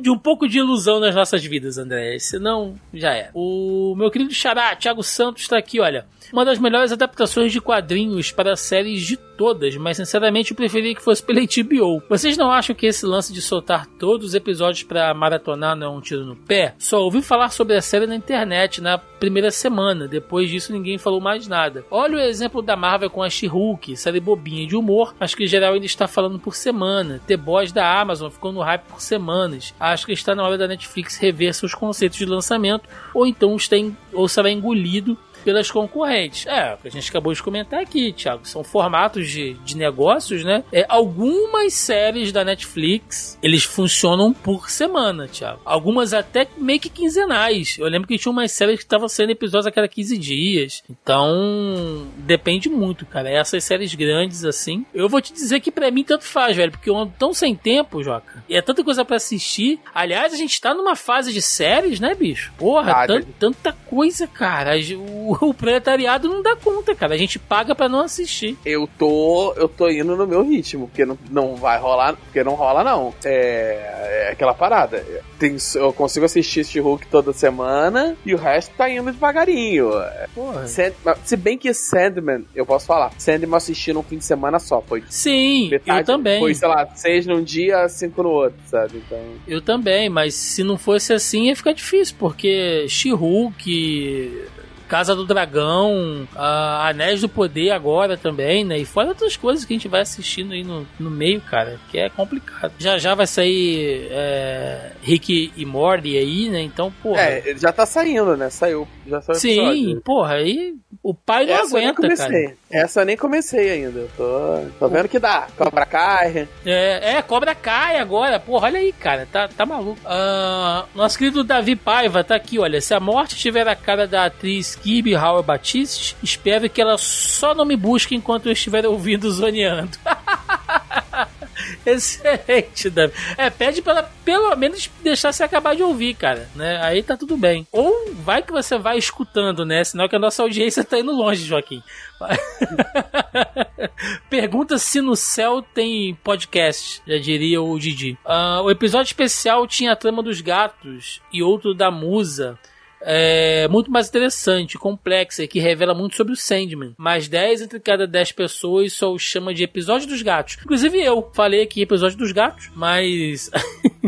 [0.02, 2.18] de, um pouco de ilusão nas nossas vidas, André.
[2.20, 3.30] Senão, já é.
[3.34, 6.08] O meu querido Xará, Thiago Santos, está aqui, olha.
[6.32, 11.02] Uma das melhores adaptações de quadrinhos para séries de todas, mas sinceramente eu preferia que
[11.02, 12.02] fosse pela HBO.
[12.10, 15.90] Vocês não acham que esse lance de soltar todos os episódios para maratonar não é
[15.90, 16.76] um tiro no pé?
[16.78, 21.22] Só ouvi falar sobre a série na internet na primeira semana, depois disso ninguém falou
[21.22, 21.86] mais nada.
[21.90, 25.48] Olha o exemplo da Marvel com a She-Hulk, série bobinha de humor, acho que em
[25.48, 27.22] geral ele está falando por semana.
[27.26, 29.74] The Boys da Amazon ficou no hype por semanas.
[29.80, 33.78] Acho que está na hora da Netflix rever seus conceitos de lançamento, ou então está
[33.78, 36.48] em, ou será engolido pelas concorrentes.
[36.48, 38.48] É, o que a gente acabou de comentar aqui, Thiago.
[38.48, 40.64] São formatos de, de negócios, né?
[40.72, 45.62] É, algumas séries da Netflix, eles funcionam por semana, Thiago.
[45.66, 47.78] Algumas até meio que quinzenais.
[47.80, 50.84] Eu lembro que tinha umas séries que estavam sendo episódios a cada 15 dias.
[50.90, 53.30] Então, depende muito, cara.
[53.30, 54.86] Essas séries grandes, assim.
[54.94, 56.72] Eu vou te dizer que para mim tanto faz, velho.
[56.72, 58.44] Porque eu ando tão sem tempo, Joca.
[58.48, 59.80] E é tanta coisa para assistir.
[59.94, 62.54] Aliás, a gente tá numa fase de séries, né, bicho?
[62.58, 63.08] Porra, ah,
[63.40, 64.74] tanta coisa, cara.
[64.98, 67.14] O o, o proletariado não dá conta, cara.
[67.14, 68.58] A gente paga para não assistir.
[68.66, 72.54] Eu tô, eu tô indo no meu ritmo, porque não, não vai rolar, porque não
[72.54, 73.14] rola não.
[73.24, 75.06] É, é aquela parada.
[75.40, 79.92] Tem, eu consigo assistir este Hulk toda semana e o resto tá indo devagarinho.
[80.34, 80.68] Porra.
[80.68, 84.82] Sand, se bem que Sandman, eu posso falar, Sandman assisti num fim de semana só,
[84.82, 85.04] foi.
[85.10, 86.40] Sim, metade, eu também.
[86.40, 89.04] Foi, sei lá, seis num dia, cinco no outro, sabe?
[89.06, 89.20] Então...
[89.48, 94.48] Eu também, mas se não fosse assim ia ficar difícil, porque She-Hulk,
[94.88, 98.78] Casa do Dragão, Anéis do Poder agora também, né?
[98.78, 101.98] E fora outras coisas que a gente vai assistindo aí no, no meio, cara, que
[101.98, 102.74] é complicado.
[102.78, 106.62] Já já vai sair é, Rick e Morty aí, né?
[106.62, 107.22] Então, porra.
[107.22, 108.50] É, já tá saindo, né?
[108.50, 108.88] Saiu.
[109.08, 110.02] Já saiu Sim, episódio.
[110.02, 112.56] porra, aí o pai não Essa aguenta, eu cara.
[112.72, 114.08] Essa eu nem comecei ainda.
[114.16, 115.48] Tô, tô vendo que dá.
[115.58, 116.48] Cobra cai.
[116.66, 118.40] É, é, Cobra cai agora.
[118.40, 119.28] Porra, olha aí, cara.
[119.32, 120.00] Tá, tá maluco.
[120.02, 122.80] Uh, nosso querido Davi Paiva tá aqui, olha.
[122.80, 127.54] Se a morte tiver a cara da atriz Kibi Howard Batiste, espero que ela só
[127.54, 129.98] não me busque enquanto eu estiver ouvindo zoneando.
[131.86, 133.14] Excelente, Davi.
[133.38, 136.80] É, pede pra ela pelo menos deixar você acabar de ouvir, cara, né?
[136.84, 137.68] Aí tá tudo bem.
[137.72, 139.84] Ou vai que você vai escutando, né?
[139.84, 141.84] Senão que a nossa audiência tá indo longe, Joaquim.
[144.30, 148.18] Pergunta se no céu tem podcast, já diria o Didi.
[148.26, 152.58] Uh, o episódio especial tinha a trama dos gatos e outro da musa
[153.06, 156.94] é muito mais interessante, complexa e que revela muito sobre o Sandman.
[156.98, 160.58] Mas 10 entre cada 10 pessoas só o chama de episódio dos gatos.
[160.64, 163.50] Inclusive eu falei aqui episódio dos gatos, mas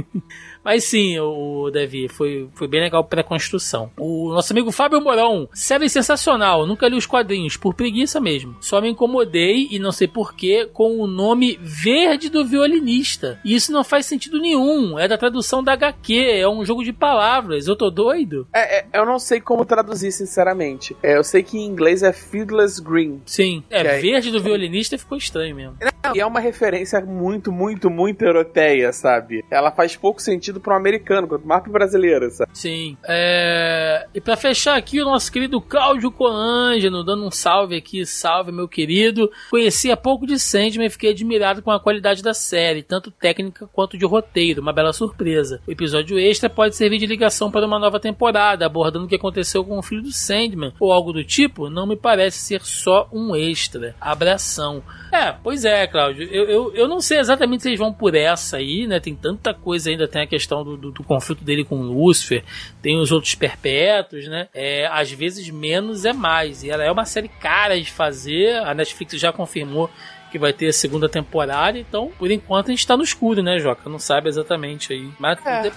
[0.66, 3.92] Mas sim, o Davi, foi, foi bem legal para a construção.
[3.96, 8.58] O nosso amigo Fábio Morão, série sensacional, nunca li os quadrinhos, por preguiça mesmo.
[8.60, 13.40] Só me incomodei, e não sei porquê, com o nome Verde do Violinista.
[13.46, 16.92] E isso não faz sentido nenhum, é da tradução da HQ, é um jogo de
[16.92, 18.48] palavras, eu tô doido?
[18.52, 20.98] É, é eu não sei como traduzir, sinceramente.
[21.04, 23.22] É, eu sei que em inglês é Fiddler's Green.
[23.28, 25.78] Sim, é, é Verde do Violinista ficou estranho mesmo.
[26.14, 29.44] E é uma referência muito, muito, muito europeia, sabe?
[29.50, 32.52] Ela faz pouco sentido para um americano, quanto mais pro brasileiro, sabe?
[32.54, 32.98] Sim.
[33.08, 34.08] É...
[34.14, 38.68] E para fechar aqui, o nosso querido Cláudio Coangelo, dando um salve aqui, salve meu
[38.68, 39.30] querido.
[39.50, 43.68] Conheci há pouco de Sandman e fiquei admirado com a qualidade da série, tanto técnica
[43.72, 45.62] quanto de roteiro, uma bela surpresa.
[45.68, 49.64] O episódio extra pode servir de ligação para uma nova temporada, abordando o que aconteceu
[49.64, 53.36] com o filho do Sandman, ou algo do tipo, não me parece ser só um
[53.36, 53.96] extra.
[54.00, 54.84] Abração.
[55.16, 56.28] É, pois é, Cláudio.
[56.30, 59.00] Eu, eu, eu não sei exatamente se eles vão por essa aí, né?
[59.00, 62.44] Tem tanta coisa ainda, tem a questão do, do, do conflito dele com Lúcifer,
[62.82, 64.50] tem os outros perpétuos, né?
[64.54, 66.64] É, às vezes menos é mais.
[66.64, 69.90] E ela é uma série cara de fazer, a Netflix já confirmou
[70.36, 73.58] que vai ter a segunda temporada, então, por enquanto, a gente tá no escuro, né,
[73.58, 73.90] Joca?
[73.90, 75.10] Não sabe exatamente aí.
[75.18, 75.72] Mas, é,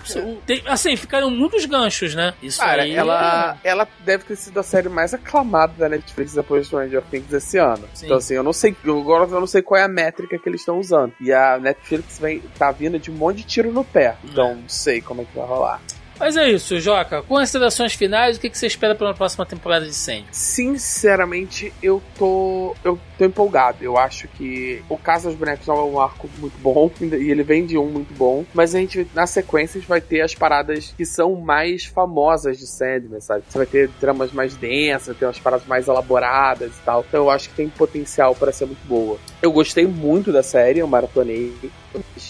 [0.45, 2.35] tem, assim, ficaram muitos ganchos, né?
[2.43, 2.93] Isso Cara, aí.
[2.93, 3.69] Ela, é...
[3.69, 7.57] ela deve ter sido a série mais aclamada da Netflix depois de Stranger Things esse
[7.57, 7.89] ano.
[7.95, 8.07] Sim.
[8.07, 10.63] Então, assim, eu não sei, agora eu não sei qual é a métrica que eles
[10.63, 11.13] estão usando.
[11.21, 14.17] E a Netflix vem, tá vindo de um monte de tiro no pé.
[14.25, 15.81] Então, não sei como é que vai rolar.
[16.19, 17.23] Mas é isso, Joca.
[17.23, 20.27] Considerações finais, o que, você espera para uma próxima temporada de Sandy?
[20.33, 22.75] Sinceramente, eu tô.
[22.83, 23.83] Eu tô empolgado.
[23.83, 26.91] Eu acho que o Caso dos Bonecos é um arco muito bom.
[27.19, 28.45] E ele vem de um muito bom.
[28.55, 32.59] Mas a gente, na sequência, a gente vai ter as paradas que são mais famosas
[32.59, 33.43] de Sandman, sabe?
[33.49, 37.05] Você vai ter dramas mais densas, ter umas paradas mais elaboradas e tal.
[37.09, 39.19] Então eu acho que tem potencial para ser muito boa.
[39.43, 41.55] Eu gostei muito da série, eu maratonei.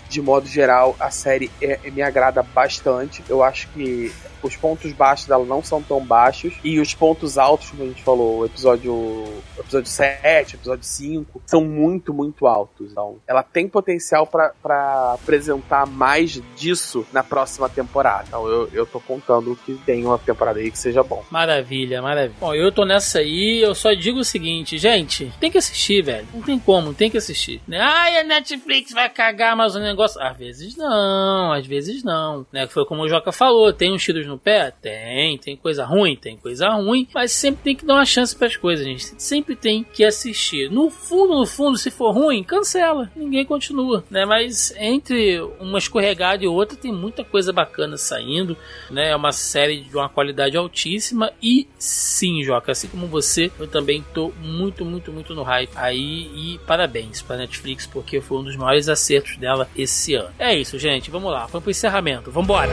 [0.08, 3.22] De modo geral, a série é, me agrada bastante.
[3.28, 4.12] Eu acho que
[4.42, 6.54] os pontos baixos dela não são tão baixos.
[6.62, 9.24] E os pontos altos, como a gente falou, episódio,
[9.58, 12.92] episódio 7, o episódio 5, são muito, muito altos.
[12.92, 18.24] Então, ela tem potencial para apresentar mais disso na próxima temporada.
[18.28, 21.24] Então, eu, eu tô contando que tem uma temporada aí que seja bom.
[21.30, 22.36] Maravilha, maravilha.
[22.40, 26.26] Bom, eu tô nessa aí, eu só digo o seguinte, gente, tem que assistir, velho.
[26.32, 27.60] Não tem como, tem que assistir.
[27.66, 27.78] Né?
[27.80, 30.20] Ai, a Netflix vai cagar mais um negócio.
[30.20, 32.46] Às vezes não, às vezes não.
[32.52, 32.66] Né?
[32.66, 34.70] Foi como o Joca falou, tem uns tiros no pé?
[34.70, 38.46] Tem, tem coisa ruim, tem coisa ruim, mas sempre tem que dar uma chance para
[38.46, 39.20] as coisas, gente.
[39.20, 40.70] Sempre tem que assistir.
[40.70, 44.24] No fundo, no fundo, se for ruim, cancela, ninguém continua, né?
[44.24, 48.56] Mas entre uma escorregada e outra tem muita coisa bacana saindo,
[48.90, 49.10] né?
[49.10, 54.04] É uma série de uma qualidade altíssima e sim, Joca, assim como você, eu também
[54.14, 58.56] tô muito, muito, muito no hype aí e parabéns para Netflix porque foi um dos
[58.56, 60.30] maiores acertos dela esse ano.
[60.38, 62.30] É isso, gente, vamos lá, vamos pro encerramento.
[62.30, 62.72] Vambora!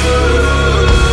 [0.00, 1.09] Música Oh.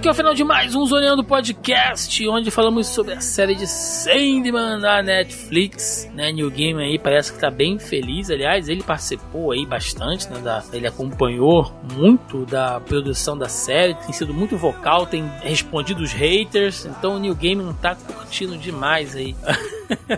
[0.00, 4.80] Aqui ao final de mais um Zoneando Podcast, onde falamos sobre a série de Sandman
[4.80, 6.32] da Netflix, né?
[6.32, 10.40] New Game aí parece que tá bem feliz, aliás, ele participou aí bastante, né?
[10.40, 16.14] Da, ele acompanhou muito da produção da série, tem sido muito vocal, tem respondido os
[16.14, 19.36] haters, então o New Game não tá curtindo demais aí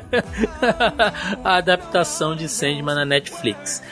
[1.43, 3.83] a adaptação de Sandman na Netflix.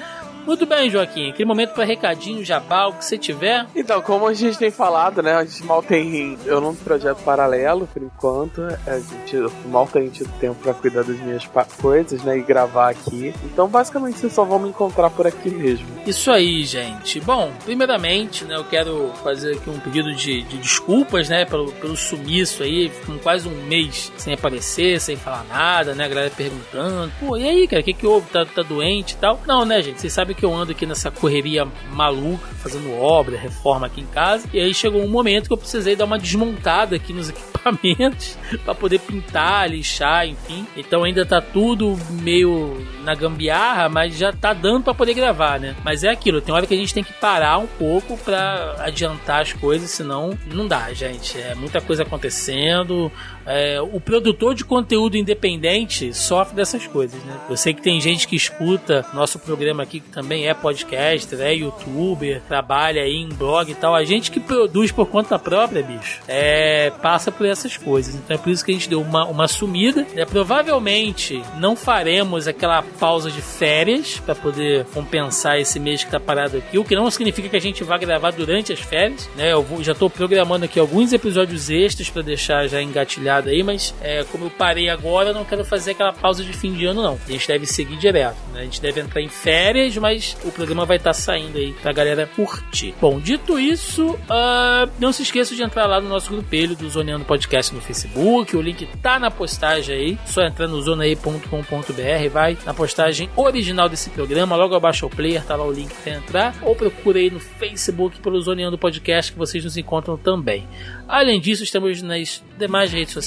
[0.51, 1.31] Muito bem, Joaquim.
[1.31, 3.67] Aquele momento para recadinho, jabá, o que você tiver.
[3.75, 5.35] Então, como a gente tem falado, né?
[5.35, 6.37] A gente mal tem.
[6.45, 8.63] Eu não projeto paralelo, por enquanto.
[8.85, 9.37] A gente
[9.67, 11.49] mal tem tido tempo para cuidar das minhas
[11.81, 12.37] coisas, né?
[12.37, 13.33] E gravar aqui.
[13.45, 15.87] Então, basicamente, vocês só vão me encontrar por aqui mesmo.
[16.05, 17.21] Isso aí, gente.
[17.21, 18.57] Bom, primeiramente, né?
[18.57, 21.45] Eu quero fazer aqui um pedido de, de desculpas, né?
[21.45, 22.91] Pelo, pelo sumiço aí.
[23.07, 26.07] Com quase um mês sem aparecer, sem falar nada, né?
[26.07, 27.13] A galera perguntando.
[27.21, 27.83] Pô, e aí, cara?
[27.83, 28.29] O que, que houve?
[28.31, 29.41] Tá, tá doente e tal?
[29.47, 30.01] Não, né, gente?
[30.01, 34.07] Vocês sabem sabe que eu ando aqui nessa correria maluca, fazendo obra, reforma aqui em
[34.07, 34.49] casa.
[34.53, 37.29] E aí chegou um momento que eu precisei dar uma desmontada aqui nos
[37.61, 40.67] equipamentos para poder pintar, lixar, enfim.
[40.75, 45.77] Então ainda tá tudo meio na gambiarra, mas já tá dando para poder gravar, né?
[45.85, 49.43] Mas é aquilo, tem hora que a gente tem que parar um pouco para adiantar
[49.43, 51.39] as coisas, senão não dá, gente.
[51.39, 53.13] É muita coisa acontecendo.
[53.47, 57.39] É, o produtor de conteúdo independente sofre dessas coisas, né?
[57.49, 61.55] Eu sei que tem gente que escuta nosso programa aqui que também é podcaster, é
[61.55, 63.95] youtuber, trabalha aí em blog e tal.
[63.95, 68.15] A gente que produz por conta própria, bicho, é, passa por essas coisas.
[68.15, 70.07] Então é por isso que a gente deu uma, uma sumida.
[70.15, 76.21] É, provavelmente não faremos aquela pausa de férias para poder compensar esse mês que tá
[76.21, 79.53] parado aqui, o que não significa que a gente vá gravar durante as férias, né?
[79.53, 83.95] Eu vou, já tô programando aqui alguns episódios extras para deixar já engatilhado aí, mas
[84.01, 87.03] é, como eu parei agora, eu não quero fazer aquela pausa de fim de ano,
[87.03, 87.19] não.
[87.27, 88.61] A gente deve seguir direto, né?
[88.61, 91.93] A gente deve entrar em férias, mas o programa vai estar tá saindo aí pra
[91.93, 92.95] galera curtir.
[93.01, 97.25] Bom, dito isso, uh, não se esqueça de entrar lá no nosso grupelho do Zoneando
[97.25, 98.57] Podcast no Facebook.
[98.57, 100.19] O link tá na postagem aí.
[100.27, 104.57] Só entrar no zonaí.com.br, vai na postagem original desse programa.
[104.57, 106.55] Logo abaixo ao player, tá lá o link para entrar.
[106.63, 110.67] Ou procure aí no Facebook pelo Zoneando Podcast que vocês nos encontram também.
[111.07, 113.20] Além disso, estamos nas demais redes sociais,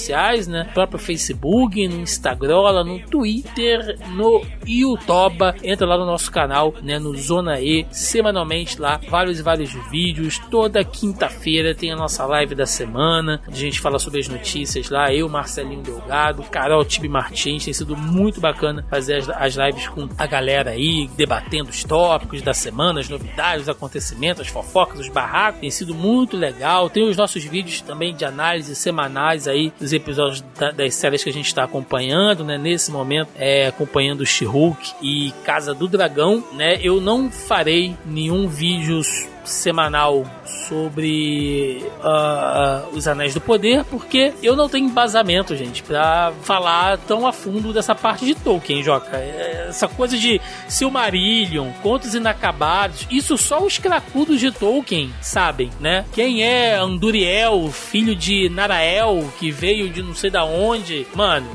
[0.47, 0.63] né?
[0.63, 5.53] No próprio Facebook, no Instagram, no Twitter, no YouTube.
[5.63, 10.39] Entra lá no nosso canal né, no Zona E, semanalmente lá, vários e vários vídeos.
[10.49, 15.13] Toda quinta-feira tem a nossa live da semana, a gente fala sobre as notícias lá.
[15.13, 20.07] Eu, Marcelinho Delgado, Carol Tibi Martins, tem sido muito bacana fazer as, as lives com
[20.17, 25.09] a galera aí, debatendo os tópicos da semana, as novidades, os acontecimentos, as fofocas, os
[25.09, 25.61] barracos.
[25.61, 26.89] Tem sido muito legal.
[26.89, 31.29] Tem os nossos vídeos também de análise semanais aí dos episódios da, das séries que
[31.29, 32.57] a gente está acompanhando, né?
[32.57, 36.79] Nesse momento, é, acompanhando She-Hulk e Casa do Dragão, né?
[36.81, 39.01] Eu não farei nenhum vídeo
[39.43, 46.97] semanal sobre uh, os Anéis do Poder, porque eu não tenho embasamento, gente, para falar
[46.99, 49.17] tão a fundo dessa parte de Tolkien, Joca.
[49.17, 56.05] É, essa coisa de Silmarillion, contos inacabados, isso só os cracudos de Tolkien sabem, né?
[56.13, 61.47] Quem é Anduriel, filho de Narael, que veio de não sei da onde, mano.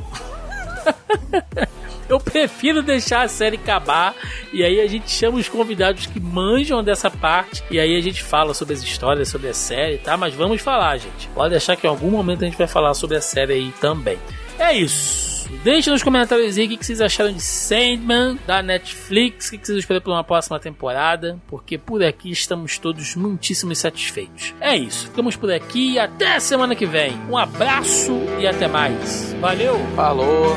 [2.08, 4.14] Eu prefiro deixar a série acabar
[4.52, 8.22] e aí a gente chama os convidados que manjam dessa parte e aí a gente
[8.22, 10.16] fala sobre as histórias, sobre a série, tá?
[10.16, 11.28] Mas vamos falar, gente.
[11.34, 14.18] Pode deixar que em algum momento a gente vai falar sobre a série aí também.
[14.58, 15.28] É isso.
[15.62, 19.78] Deixe nos comentários aí o que vocês acharam de Sandman, da Netflix, o que vocês
[19.78, 24.54] esperam para uma próxima temporada, porque por aqui estamos todos muitíssimo satisfeitos.
[24.60, 27.12] É isso, ficamos por aqui e até semana que vem.
[27.30, 29.34] Um abraço e até mais.
[29.40, 29.78] Valeu!
[29.96, 30.56] Falou!